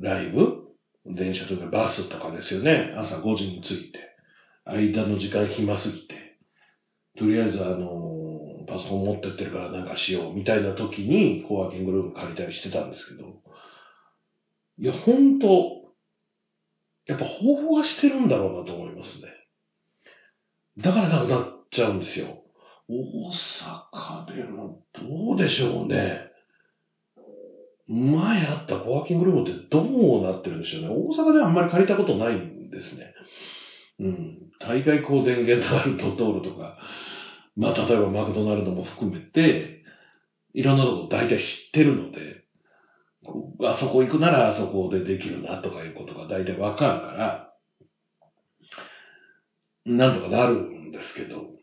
[0.00, 0.48] ライブ？
[1.04, 2.94] 電車とかバスとかですよね。
[2.96, 4.10] 朝5時に着いて。
[4.64, 6.36] 間の時間暇すぎて。
[7.18, 13.34] とりあえずあの、パソコン持ってってるからなんかしようみたいな時にコワーキングルーム借りたりしてたんですけど。
[14.78, 15.90] いや、ほんと、
[17.06, 19.22] やっぱ豊富はしてるんだろうなと思いますね。
[20.78, 22.38] だからなくなっちゃうんですよ。
[22.88, 26.29] 大阪でもどうでしょうね。
[27.90, 29.80] 前あったコワーキングルームってど
[30.20, 30.88] うなってるんでしょうね。
[30.88, 33.12] 大阪ではあんまり借りたことないんですね。
[33.98, 34.38] うん。
[34.60, 36.76] 大概こう電源があるドトールとか、
[37.56, 39.82] まあ例えばマクドナルドも含めて、
[40.54, 42.40] いろんなとこ大体知ってるので、
[43.62, 47.50] あそこ行くならあそこでできるなとかいうことが大体わかるから、
[49.84, 51.59] なんとかなるんですけど、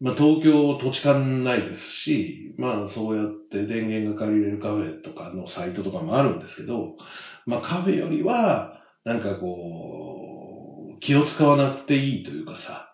[0.00, 6.92] まあ東京土地勘ないですし、まあそうやって電源が借りれるカフェとかのサイトとかもあるんですけど、
[7.46, 8.70] まあカフェよりは、
[9.04, 12.84] なんかこう、気を使わなくていいというかさ、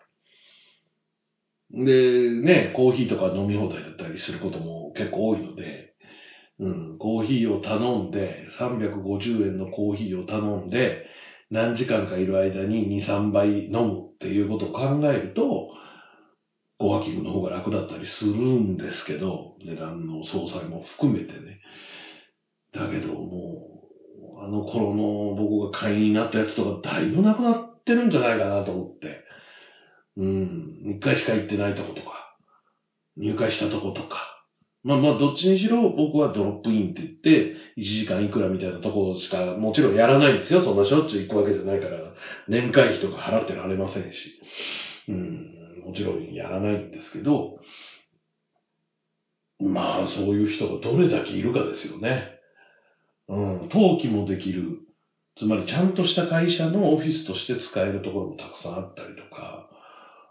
[1.71, 5.87] で、ね、コーヒーとか飲み放題だったりすることも結構多いので、
[6.59, 10.99] うん、コーヒーを頼んで、350円のコーヒーを頼んで、
[11.51, 15.67] 何時間かいる間に2、3杯飲むっていうことを考えると、
[16.77, 21.59] コワーキングの方が楽だったりするんですけど、値段の総裁も含めてね。
[22.73, 23.81] だけども
[24.39, 29.23] う、あの頃の僕が会員になったやつとかだいぶなくなってるんじゃないかなと思って。
[30.17, 32.33] うん、一回しか行ってないとことか、
[33.17, 34.35] 入会したとことか、
[34.85, 40.61] まあまあ、どっちにしろ僕はドロップインって言って、1時間いくらみたいなところしかもちろんやらないんですよ。
[40.61, 42.13] そんなしょっちゅう行くわけじゃないから、
[42.47, 44.39] 年会費とか払ってられませんし。
[45.07, 47.59] うん、もちろんやらないんですけど、
[49.59, 52.31] まあ、そういう人がどれだけいるかですよね。
[53.27, 54.79] うん、登記もできる。
[55.37, 59.69] つまり、ちゃんとした会社のオフィスとして使えるところもたくさんあったりとか、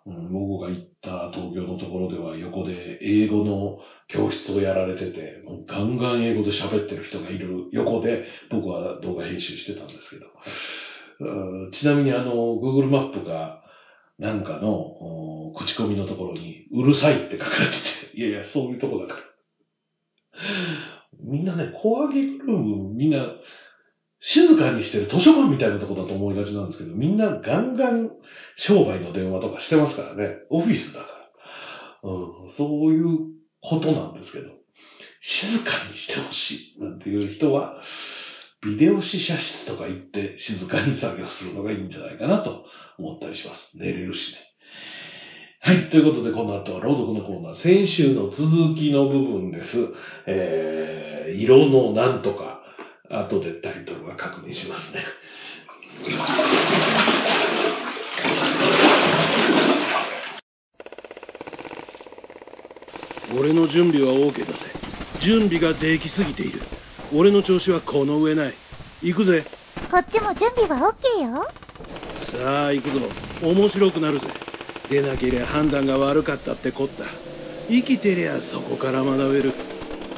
[0.07, 3.79] うん、僕が行った東京のところでは横で英語の
[4.09, 10.27] 教室をやられてて、もうガンガン英語で喋ってる人がいる横で僕は動画編集してたんですけど、
[11.21, 13.64] うん、ちなみにあの、Google マップが
[14.19, 17.77] なんかの口コミのところにうるさいって書かれて
[18.13, 19.21] て、いやいや、そういうとこだから。
[21.21, 23.27] みんなね、コワーキングルームみんな
[24.21, 28.11] 静かにしてる図書館みたいなとこだと思いがちなんですけど、みんなガンガン
[28.57, 30.37] 商売の電話とかしてますからね。
[30.51, 31.07] オフィスだか
[32.03, 32.11] ら。
[32.11, 33.19] うん、そういう
[33.61, 34.51] ことなんですけど。
[35.21, 37.81] 静かにしてほしいなんていう人は、
[38.65, 42.65] ビデオ試写室とか行って静かに作業するのがいいんじゃないかなと
[42.99, 43.61] 思ったりします。
[43.75, 44.39] 寝れるしね。
[45.61, 45.91] はい。
[45.91, 47.63] ということで、この後は朗読のコーナー。
[47.63, 49.71] 先週の続きの部分です。
[50.27, 52.61] えー、色のなんとか。
[53.11, 55.05] 後でタイトルは確認しますね。
[63.39, 64.59] 俺の準備は OK だぜ。
[65.23, 66.63] 準備ができすぎている。
[67.17, 68.55] 俺の調子はこの上ない。
[69.01, 69.47] 行くぜ。
[69.89, 71.47] こっちも準備は OK よ。
[72.33, 72.99] さあ、行くぞ。
[73.41, 74.27] 面白くなるぜ。
[74.91, 77.05] 出なけりゃ判断が悪かったってこった。
[77.69, 79.55] 生きてりゃそこから学べる。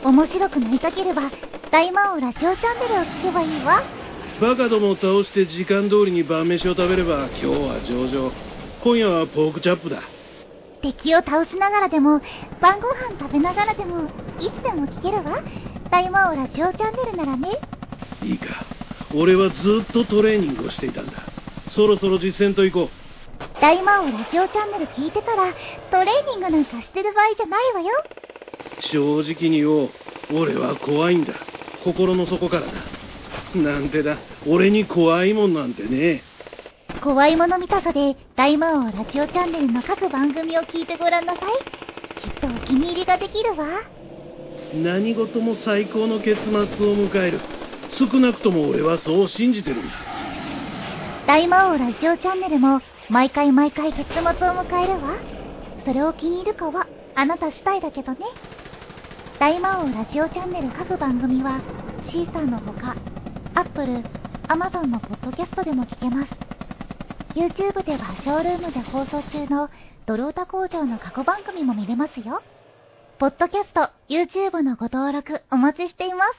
[0.04, 1.30] 面白くなりたければ、
[1.70, 3.82] 大魔王ラジオチャンネルを聞けばいいわ。
[4.40, 8.32] バカどもを倒して時間通りに晩飯を食べれば今日は上々。
[8.82, 10.00] 今夜はポークチャップだ。
[10.80, 12.20] 敵を倒しながらでも、
[12.62, 14.08] 晩ご飯食べながらでも、い
[14.48, 15.42] つでも聞けるわ。
[15.90, 17.48] 大魔王ラジオチャンネルならね。
[18.22, 18.64] いいか。
[19.14, 21.12] 俺はずっとトレーニングをしていたんだ。
[21.74, 23.60] そろそろ実践と行こう。
[23.60, 25.52] 大魔王ラジオチャンネル聞いてたら、
[25.90, 27.88] トレーニングなんかしてる場合じゃないわよ。
[28.92, 29.90] 正直に言おう。
[30.34, 31.34] 俺は怖いんだ。
[31.84, 32.72] 心の底からだ。
[33.54, 34.16] なんてだ。
[34.46, 36.22] 俺に怖いもんなんてね。
[37.02, 42.20] 怖いもの見たさで、大魔王ラジオチャンネルの各番組を聞いてごらんなさい。
[42.20, 43.95] きっとお気に入りができるわ。
[44.74, 46.64] 何事も最高の結末を
[46.96, 47.40] 迎える。
[47.98, 49.92] 少なくとも俺はそう信じてるんだ。
[51.26, 55.14] 大魔王ラジオチャンネルも毎回毎回結末を迎えるわ。
[55.84, 58.18] それを気に入るかは、あなた次第だけどね。
[59.38, 61.60] 大魔王ラジオチャンネル各番組は、
[62.10, 62.96] シーサーのほか、
[63.54, 64.02] Apple、
[64.48, 66.32] Amazon のポッドキャストでも聞けます。
[67.34, 69.68] YouTube ではショールームで放送中の
[70.06, 72.42] ドルオタ工場の過去番組も見れますよ。
[73.18, 76.32] ポッドキャスト、YouTube のご登録お待ちしています。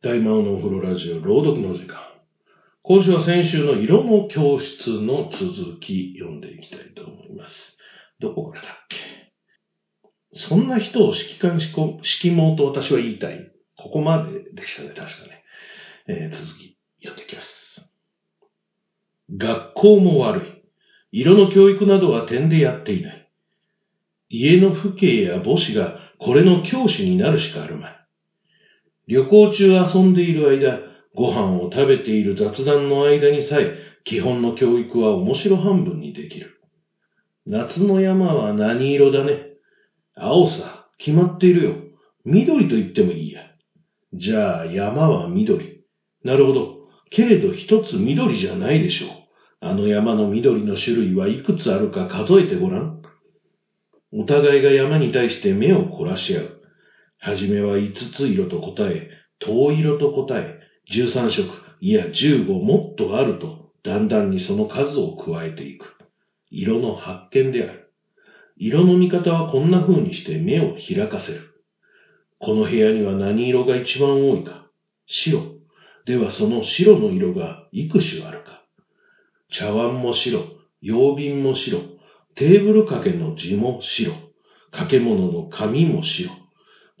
[0.00, 1.96] 大魔王のお風呂ラジオ朗読の時間。
[2.84, 7.76] 今週は先週の色の教室の続き読んでいきたいと思います。
[8.20, 8.72] どこからだっ
[10.32, 10.38] け？
[10.38, 13.50] そんな人を指揮官指揮網と私は言いたい。
[13.76, 15.42] ここまででしたね、確かね。
[16.06, 17.90] えー、続き読んでいきます。
[19.36, 20.62] 学校も悪い。
[21.10, 23.21] 色の教育などは点でやっていない。
[24.34, 27.92] 家の父兄や母子がこれの教師になるしかあるまい。
[29.06, 30.80] 旅行中遊んでいる間、
[31.14, 33.74] ご飯を食べている雑談の間にさえ、
[34.04, 36.48] 基本の教育は面白半分にできる。
[37.44, 39.48] 夏の山は何色だね。
[40.14, 41.76] 青さ、決まっているよ。
[42.24, 43.42] 緑と言ってもいいや。
[44.14, 45.76] じゃあ山は緑。
[46.24, 46.78] なるほど。
[47.10, 49.08] けれど一つ緑じゃないでしょう。
[49.60, 53.01] あの山の緑の種類はいくつあるか数えてごらん。
[54.12, 56.60] お互いが山に対して目を凝らし合う。
[57.18, 59.08] はじめは五つ色と答え、
[59.38, 60.60] 遠色と答え、
[60.92, 61.48] 13色、
[61.80, 65.96] いや15もっとあると、だんだんにその数を加えていく。
[66.50, 67.90] 色の発見である。
[68.56, 71.40] 色の見方はこんな風にして目を開かせる。
[72.38, 74.66] この部屋には何色が一番多いか
[75.06, 75.54] 白。
[76.04, 78.62] ではその白の色が幾種あるか。
[79.50, 80.44] 茶碗も白、
[80.82, 81.91] 曜瓶も白、
[82.34, 84.12] テーブル掛けの字も白、
[84.70, 86.30] 掛け物の紙も白、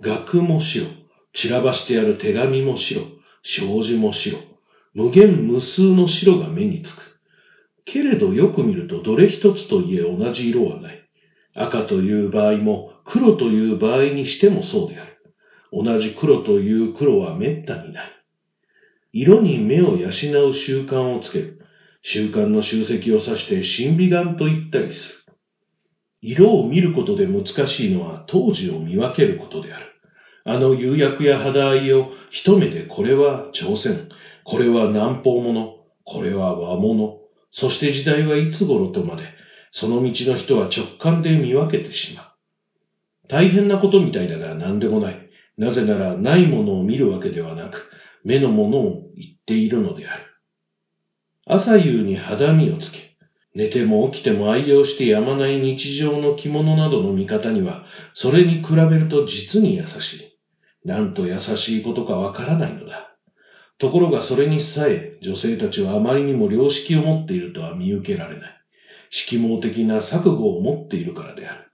[0.00, 0.86] 額も白、
[1.34, 3.00] 散らばしてある手紙も白、
[3.44, 4.38] 障子も白。
[4.94, 7.12] 無限無数の白が目につく。
[7.84, 11.02] けれどよく見るとどれ一つといえ同じ色はない。
[11.54, 15.18] 赤という場合も黒という場合にしてもそうである。
[15.72, 18.10] 同じ黒という黒は滅多にない。
[19.12, 21.58] 色に目を養う習慣をつける。
[22.02, 25.21] 習慣の集積を指して神美眼と言ったりする。
[26.22, 29.86] 色を見ることで難しいのは当時を見分けることである。
[30.44, 34.08] あの釉薬や肌合いを一目でこれは朝鮮、
[34.44, 37.18] これは南方物、これは和物、
[37.50, 39.24] そして時代はいつ頃とまで、
[39.72, 42.26] その道の人は直感で見分けてしまう。
[43.28, 45.28] 大変なことみたいだが何でもない。
[45.58, 47.90] なぜならないものを見るわけではなく、
[48.24, 50.24] 目のものを言っているのである。
[51.46, 53.11] 朝夕に肌身をつけ、
[53.54, 57.84] 寝ても起きても愛用してやまない日常の着物などの見方には、
[58.14, 60.32] それに比べると実に優しい。
[60.84, 63.16] なんと優しいことかわからないのだ。
[63.78, 68.54] ところがそれにさえ女性たちはあまりにも良識を持っているとは見受けられない。
[69.10, 71.70] 色盲的な錯誤を持っているからである。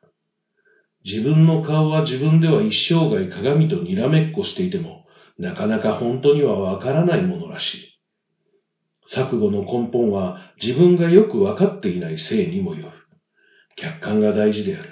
[1.05, 5.07] 自分の顔は自分では一生涯鏡とにらめっこしていても、
[5.39, 7.88] なかなか本当にはわからないものらしい。
[9.13, 12.93] 錯誤の根本は自分がよくわかっていない性にもよる。
[13.77, 14.91] 客観が大事である。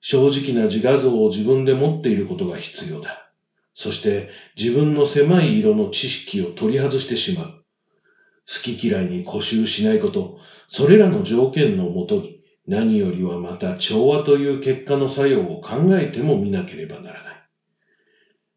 [0.00, 3.32] 正直な自画像を自分で持っていることが必要だ。
[3.74, 7.64] そして自分の狭い色の知識を取り外してしまう。
[8.48, 10.38] 好き嫌いに固執しないこと、
[10.68, 17.42] それらの条件のもとに何よりはまた調和という結果の作用を考えても見なければならない。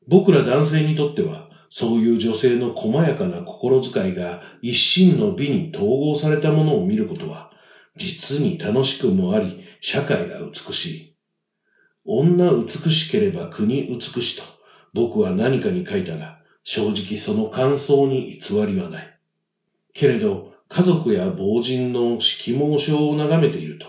[0.08, 7.50] 僕ら男性にとっては、そういう女性の細やかな心遣いが一心の美に統合されたものを見ることは、
[7.98, 11.14] 実に楽しくもあり、社会が美しい。
[12.04, 14.44] 女美しければ国美しと、
[14.94, 19.16] 僕は何かに書いたが、正直その感想に偽りはない。
[19.94, 23.88] けれど、家族や亡人の色毛書を眺めていると、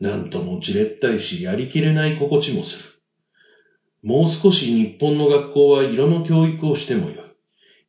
[0.00, 2.84] なんともじれったいしやりきれない心地もする。
[4.02, 7.19] もう少し日本の学校は色の教育をしてもよ。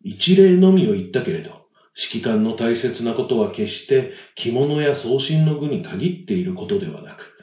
[0.03, 1.61] 一例のみを言ったけれど、
[1.95, 7.33] 指揮官の大切なことは決して着物や送信の具に限っていることではなく、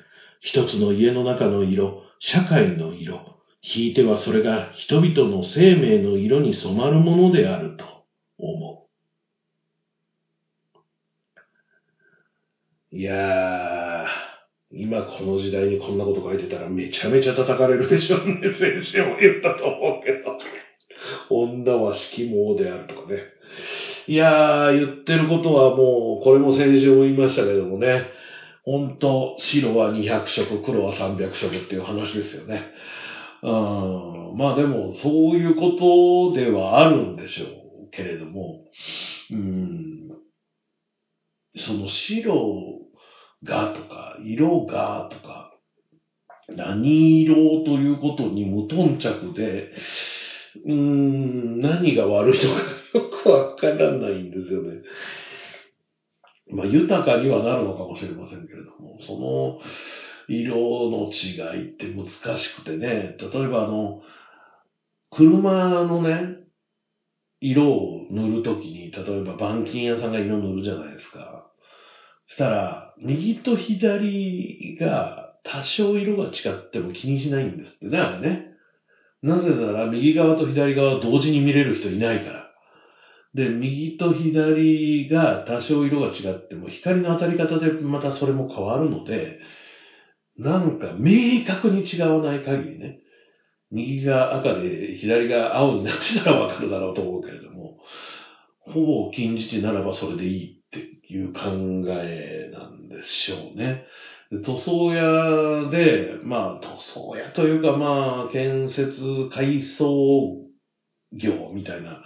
[0.41, 7.85] 一つの家の中の色、社会の色、ひいてはそれが人々の生命の色に染まるものであると
[8.39, 8.79] 思
[12.93, 12.97] う。
[12.97, 14.07] いやー、
[14.71, 18.53] 今この時代にこんなこと書いてたらめちゃめちゃ叩かれるでしょうね。
[18.55, 20.39] 先生も言ったと思うけど。
[21.31, 23.19] 女は色盲であるとかね。
[24.07, 28.09] いやー、言ってることはもう、これも先週も言いましたけどもね。
[28.63, 32.65] 本当白は200色、黒は300色っていう話ですよね。
[33.43, 38.65] うん、まあでも、そういうことではあるんでしょうけれども、
[39.31, 40.09] うん、
[41.57, 42.79] その白
[43.45, 45.55] がとか、色がとか、
[46.49, 49.73] 何色ということに無頓着で、
[50.65, 52.61] うーん、何が悪いのか
[52.95, 54.81] よくわからないんですよね。
[56.51, 59.59] まあ、豊かにはなるのかもしれませんけれども、その
[60.29, 64.01] 色の違いって難しくてね、例えばあの、
[65.11, 66.39] 車のね、
[67.41, 71.45] 色を塗るときに、例えば板金屋さんが色塗るじゃないですか。
[72.29, 78.48] そしたら、右と左が多少色が違っても気にしないんですってね、あれね。
[79.23, 82.49] なぜなら右側と左側同時に見れる人いないから。
[83.35, 89.39] で、右と左が多少色が違っても光の当たり方でまたそれも変わるので、
[90.37, 92.97] なんか明確に違わない限りね、
[93.71, 97.77] 右が赤で左が青になってたらわかるだろうと思うけれども、
[98.61, 101.51] ほぼ近似値ならばそれでいいっていう考
[101.89, 103.83] えなんでしょうね。
[104.31, 109.01] 塗装屋で、まあ塗装屋というかまあ建設
[109.31, 110.37] 改装
[111.13, 112.03] 業みたいな、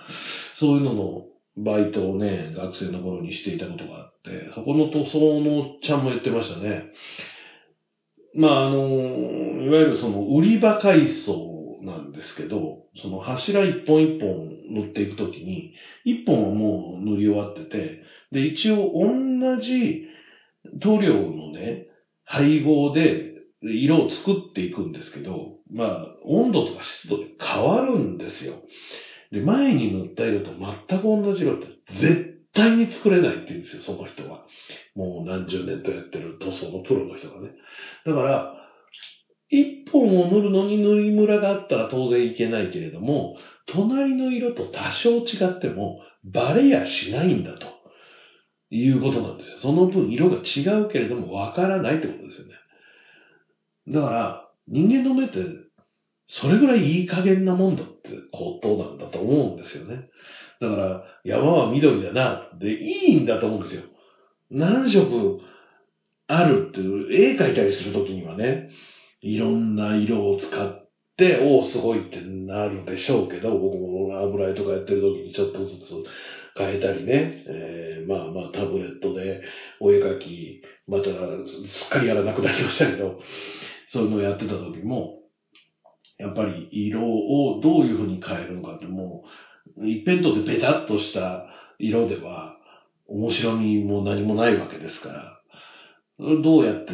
[0.55, 1.23] そういうのの
[1.57, 6.85] バイトをね、学生の頃にしていたことがあって、そこの塗装のおっちゃんも言ってましたね。
[8.35, 8.79] まあ、あの、
[9.61, 15.73] いわゆるその売り場改装なんですけど、その柱一本一本塗っていくときに、
[16.05, 18.01] 一本はもう塗り終わってて、
[18.31, 20.07] で、一応同じ
[20.81, 21.85] 塗料のね、
[22.25, 28.61] 配合で色を作っていくんですけど、まあ、温度とか湿度で変わるんですよ。
[29.31, 31.69] で、前に塗った色と全く同じ色って
[32.01, 34.41] 絶対に作れないって言うんですよ、その人は。
[34.95, 37.53] もう何十年とやってる塗装のプロの人がね。
[38.05, 38.53] だから、
[39.51, 43.35] 一本を塗るのに塗りムラがあったら当然いけないけれども、
[43.67, 47.72] 隣の色と多少違ってもバレやしないんだと
[48.77, 49.59] いうことなんですよ。
[49.61, 52.55] その分色が違うけれどもわからないってことですよね。
[53.89, 55.39] だから、人間の目って
[56.29, 60.09] それぐらいいい加減なもんだってことなんだと思うんですよね。
[60.61, 63.83] だから、山は緑だな、でいいんだと思うんですよ。
[64.51, 65.41] 何色
[66.29, 68.71] あるっていう、絵描いたりするときにはね、
[69.21, 75.93] いろんな色を使って、おお、すごいってなるでしょうけど、僕も油絵とかやってるときにちょっとずつ
[76.57, 79.43] 変えたりね、えー、まあまあタブレットで
[79.81, 81.05] お絵描き、また
[81.67, 83.19] すっかりやらなくなりましたけど、
[83.89, 85.19] そういうのをやってた時も、
[86.19, 89.23] やっぱり色をどういうふうに変えるのかっても
[89.77, 91.47] う、一辺倒でベタっとした
[91.79, 92.57] 色では
[93.07, 95.39] 面白みも何もないわけですから、
[96.43, 96.93] どうやって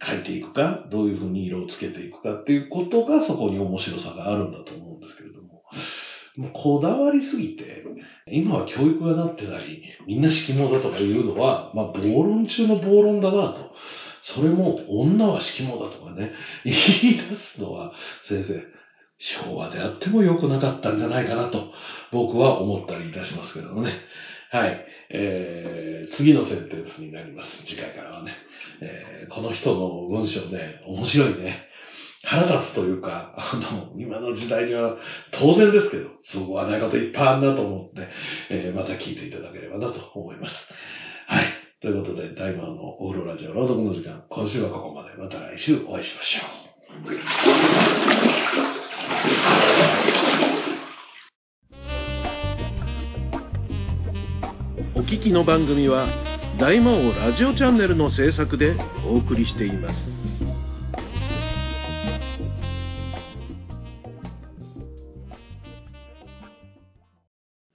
[0.00, 5.40] 変えていくか、どういうふうに色をつけていくかっていうことがそこに面白さがあるんだと思うんですけれど、
[6.36, 7.84] もうこだわりすぎて、
[8.26, 13.72] 今は教育がなってない、みんな色盲だとかいうのは、まあ暴論中の暴論だなと。
[14.22, 16.32] それも女は色盲だとかね、
[16.64, 17.92] 言い出すのは、
[18.28, 18.60] 先生、
[19.18, 21.70] 昭和であっても良くなかったんじゃないかなと、
[22.10, 23.92] 僕は思ったりいたしますけどね。
[24.50, 24.86] はい。
[25.10, 27.64] えー、次のセンテンスになります。
[27.64, 28.32] 次回からはね。
[28.80, 31.66] えーこの人の文章ね、面白いね。
[32.24, 34.96] 腹立つというか、あの、今の時代には
[35.32, 38.08] 当然ですけど、そうはないこといっぱいあるなと思って、
[38.50, 40.54] えーまた聞いていただければなと思います。
[41.26, 41.44] はい。
[41.80, 45.14] ということで、大魔王のお風呂ラジオ朗読の時間、今週はここまで。
[45.16, 46.74] また来週お会いしましょう。
[54.96, 56.08] お聞きの番組は
[56.58, 60.13] 大魔王ラジオチャンネルの制作でお送りしています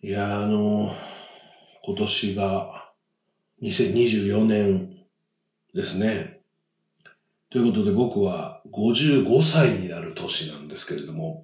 [0.10, 0.92] いや、あの、
[1.86, 2.90] 今年が
[3.62, 4.90] 2024年
[5.76, 6.40] ですね。
[7.52, 11.44] ということで僕は55歳になる年なんですけれども、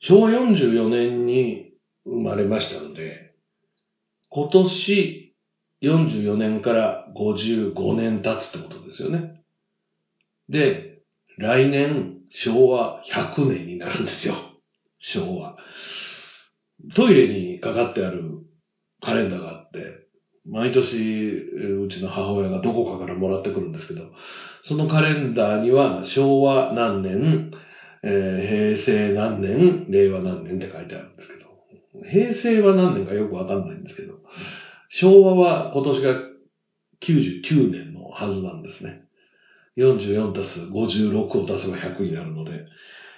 [0.00, 1.70] 昭和44年に
[2.04, 3.30] 生まれましたので、
[4.30, 5.32] 今年
[5.80, 9.40] 44年から55年経つってことですよね。
[10.48, 10.98] で、
[11.38, 14.34] 来年昭和100年になるんですよ。
[14.98, 15.54] 昭和。
[16.94, 18.22] トイレにかかってある
[19.00, 20.06] カレンダーがあって、
[20.46, 24.10] 毎年、うちの母親がどこかからもらってくるんですけど、
[24.64, 27.50] そのカレンダーには昭和何年、
[28.02, 31.50] えー平成何年、令和何年って書いてあるんですけど、
[32.10, 34.14] 平成は何年かよくわかんないんですけど、
[34.88, 36.14] 昭和は今年が
[37.02, 39.02] 99年のはずなんですね。
[39.76, 42.64] 44たす56を足せば100になるので、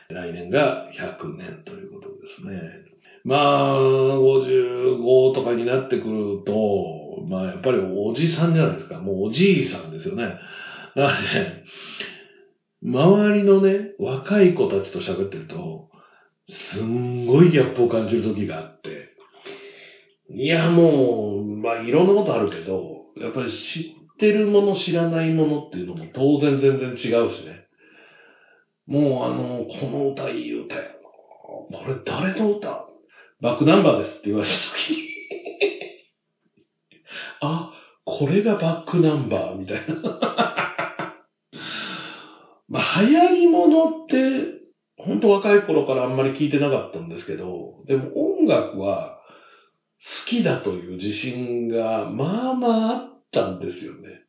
[0.08, 2.91] 来年が100年ということですね。
[3.24, 8.98] まあ、55とかになってくると、まあやっぱりおじさんじゃないですか。
[8.98, 10.36] もうおじいさんですよね。
[10.96, 11.62] だからね、
[12.82, 15.86] 周りのね、若い子たちと喋ってると、
[16.48, 19.08] すんごいギャップを感じる時があって、
[20.34, 26.96] いやもう、まあいろんなことあるけど、やっぱり知ってるもの知らないものっていうのも当然全然違う
[27.30, 27.62] しね。
[28.86, 30.74] もうあの、この歌いい歌。
[30.74, 32.84] これ誰の歌？
[33.42, 34.98] バックナンバーですって言われた時に
[37.42, 37.72] あ、
[38.04, 39.96] これがバックナンバーみたいな。
[42.68, 44.60] まあ流行り物って、
[44.96, 49.16] 本当若い頃からあんまり聞いてなかったんですけど、でも音楽は
[49.98, 54.20] 好きだという自信がまあまああったんですよね。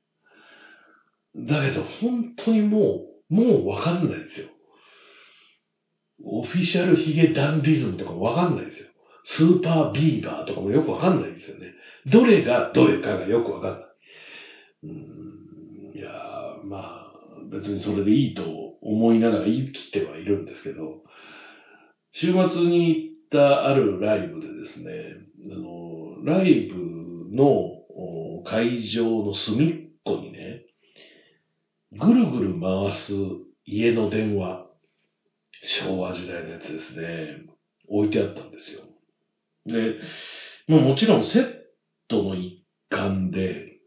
[1.36, 4.48] だけど本当にもう、もうわかんないですよ。
[6.24, 8.88] オフィシャルヒゲダンディズムとかわかんないですよ。
[9.26, 11.74] スーパービーバーとかもよくわかんないですよね。
[12.12, 13.80] どれがどれかがよくわかんない。
[14.84, 16.10] うーんいや
[16.66, 17.14] まあ、
[17.52, 18.44] 別にそれでいいと
[18.82, 21.04] 思いながら生きてはいるんですけど、
[22.12, 25.16] 週末に行ったあるライブでですね、
[25.52, 26.76] あの、ライブ
[27.36, 29.70] の会場の隅っ
[30.04, 30.64] こにね、
[31.92, 33.14] ぐるぐる回す
[33.66, 34.66] 家の電話、
[35.62, 37.38] 昭和時代のやつですね、
[37.88, 38.93] 置いてあったんですよ。
[39.66, 39.96] で、
[40.68, 41.54] もうもちろんセッ
[42.08, 43.78] トの一環で、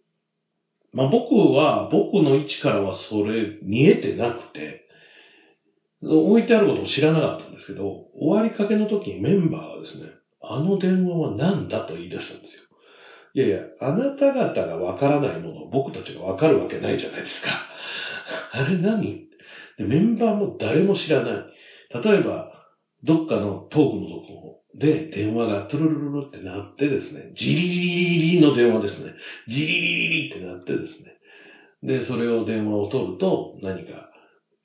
[0.93, 4.87] まあ僕は、僕の位置からはそれ見えてなくて、
[6.03, 10.11] 置いてあることも知らなかったんですけど、終わりかけの時にメンバーがですね、
[10.41, 12.63] あの電話は何だと言い出したんですよ。
[13.35, 17.49] いやいや、あなた方がわからないものを僕たちがわかるわけないじゃないですか。
[18.53, 19.27] あれ何？
[19.77, 21.45] でメンバーも誰も知らない。
[22.03, 22.51] 例えば、
[23.05, 29.15] どっかのトークのところで電話がトゥルルルルってなってですね、ジリリリリの電話ですね。
[29.49, 31.17] ジリリリリってなってですね。
[31.83, 34.11] で、それを電話を取ると何か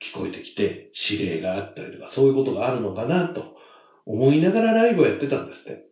[0.00, 3.54] 聞こえてきて指令があったりとかそういうことがあるのかなと
[4.04, 5.86] 思いながらライブをやってたんですって。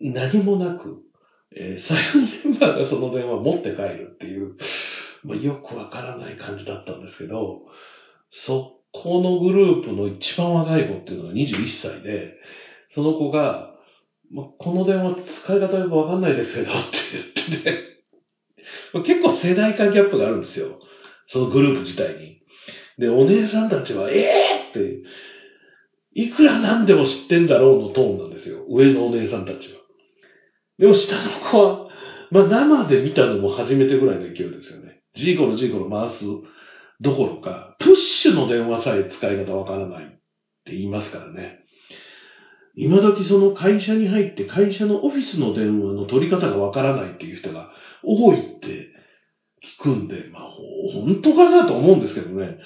[0.00, 0.98] 何もなく、
[1.54, 4.56] えー最後にメンバーがその電話を持って帰るっていう、
[5.22, 7.62] まあ、よくわからない感じだったんですけど、
[8.30, 12.34] そこのグループの一番若い子っていうのが21歳で、
[12.94, 13.74] その子が、
[14.30, 16.98] ま、この電話使い方よくわかんないですけどって
[17.46, 17.82] 言ってて、
[18.92, 20.80] ま結構世代間ギャップがあるんですよ。
[21.28, 22.40] そのグループ自体に。
[22.98, 25.02] で、お姉さんたちは、ええー、って、
[26.14, 28.64] いくらなんでも知ってんだろうのトーンなんですよ。
[28.68, 29.80] 上のお姉さんたちは。
[30.78, 31.88] でも下の子は、
[32.30, 35.00] まあ生で見たのも初めてぐらいの勢いですよね。
[35.14, 36.24] ジーコロジーコロ回す
[37.00, 40.08] どころか、プッシュの電話さえ使い方わからないっ
[40.64, 41.60] て言いますからね。
[42.74, 47.70] 今時その会社に入って会社のオフィスの電話の取り方がわからないっていう人が
[48.02, 48.90] 多いって
[49.80, 52.58] 聞くんで、まあほ本当かなと思うんですけどね。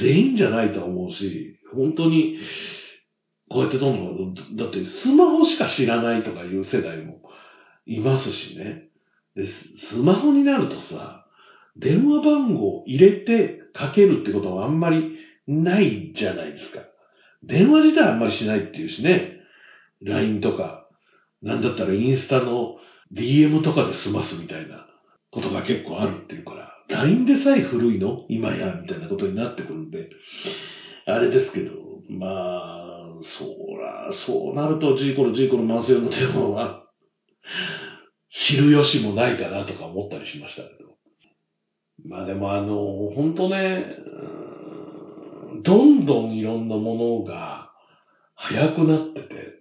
[0.00, 2.38] 全員じゃないと思うし、本当に、
[3.48, 7.20] こうやってどんどん、だってスマホしか知らないとかいう世代も
[7.86, 8.88] いますしね。
[9.36, 9.46] で、
[9.88, 11.24] スマホになるとさ、
[11.76, 15.16] 電話番号入れてかけるってことはあんまり
[15.46, 16.80] ないじゃないですか。
[17.44, 19.36] 電話自体あんまりしないっていうしね。
[20.02, 20.88] LINE とか、
[21.42, 22.76] なんだったらインスタの
[23.12, 24.86] DM とかで済ますみたいな
[25.30, 28.24] ことが結構あるっていうから、LINE でさえ古いの？
[28.28, 30.08] 今や、みたいなことになってくるんで、
[31.06, 31.72] あれですけど、
[32.08, 36.82] まあ、そうら、そうなるとジーコのジーコのマンセヨの電話は、
[38.30, 40.85] 知る由もないかなとか思ったりしましたけど。
[42.04, 43.96] まあでもあの、本当ね、
[45.62, 47.70] どんどんいろんなものが
[48.34, 49.58] 早くなってて、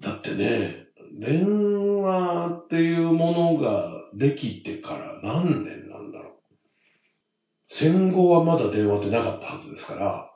[0.00, 0.84] だってね、
[1.18, 6.54] 電話っていうものができてから何年なんだろう。
[7.70, 10.26] 戦後はまだ電話ってなかったはずですから、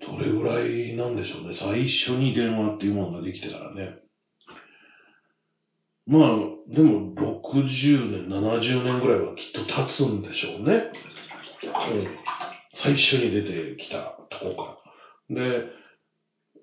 [0.00, 1.52] どれぐらいなんでしょうね。
[1.52, 3.90] 最初に電話っていうものができてからね。
[6.06, 6.28] まあ、
[6.68, 10.90] でも60年、70年ぐらいはきっと経つんでしょうね。
[11.64, 12.06] うん、
[12.82, 14.78] 最初に出てきたとこか。
[15.30, 15.64] で、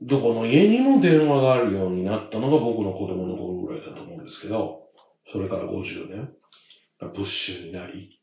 [0.01, 4.87] どこの家にも電話があるようになったのが僕の子供の頃ぐらいだと思うんですけど、
[5.31, 6.29] それから50年、
[6.99, 8.19] プッシュになり、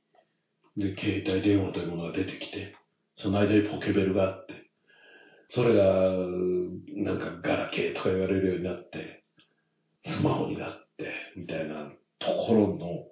[0.76, 2.74] で、携帯電話というものが出てきて、
[3.16, 4.70] その間にポケベルがあって、
[5.50, 6.08] それが、
[6.94, 9.24] なんかガラケーとか言われるようになって、
[10.04, 10.87] スマホになって、
[11.36, 13.04] みたいなところの、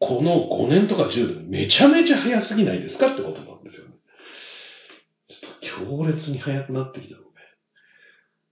[0.00, 3.94] この5年とか10年、めちゃめちゃ早すぎないですかってことなんですよね。
[5.28, 7.26] ちょっと強烈に早くなってきたのね。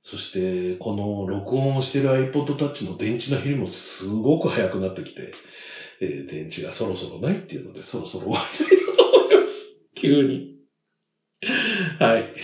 [0.05, 5.33] そして、この録音をしてる iPod Touch の電池の減りもすごく早くなってきて、
[6.01, 9.76] えー、電池がそろそろないっていうので、そろそろ終わりたいと思います。
[9.95, 10.53] 急に。
[11.99, 12.35] はい。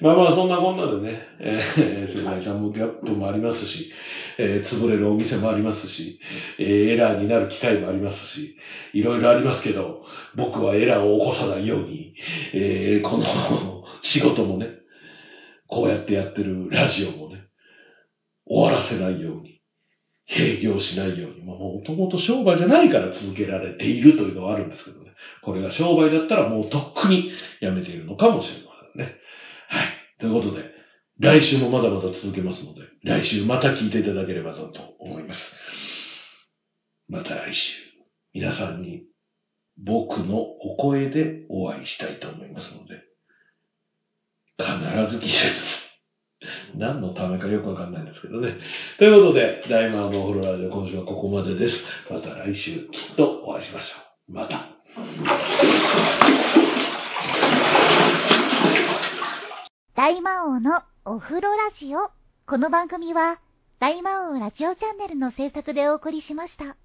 [0.00, 3.92] まあまあ、そんなこんなでね、えー、世界ジャムギャップもありますし、
[4.38, 6.18] えー、潰れるお店もありますし、
[6.58, 8.56] えー、エラーになる機会もありますし、
[8.92, 10.02] いろいろありますけど、
[10.36, 12.14] 僕はエラーを起こさないように、
[12.52, 13.24] えー、この
[14.02, 14.70] 仕事もね、
[15.66, 17.46] こうやってやってるラジオもね、
[18.46, 19.60] 終わらせないように、
[20.28, 25.10] 営業しないように、まあ、もともと商売じゃないから続けられているというのはあるんですけどね。
[25.42, 27.30] これが商売だったらもうとっくに
[27.60, 29.16] やめているのかもしれませんね。
[29.68, 29.86] はい。
[30.20, 30.73] ということで、
[31.20, 35.40] 来週もまだまだ続けますので、来週また聞いていただければと思います。
[37.08, 37.72] また来週、
[38.32, 39.04] 皆さんに
[39.78, 43.02] 僕のお声でお会いしたいと思いますので、
[44.58, 45.84] 必ず聞いてください。
[46.76, 48.56] 何のためかよくわかんないんですけどね。
[48.98, 51.84] ということで、大魔王のお風呂ラジオ今週はここまでです。
[52.10, 53.96] また来週きっとお会いしましょ
[54.28, 54.32] う。
[54.32, 54.68] また。
[59.94, 62.10] 大魔王のお風呂ラジオ。
[62.46, 63.38] この番組は
[63.78, 66.78] 大魔王ラジオチャンネルの制作でお送りしました。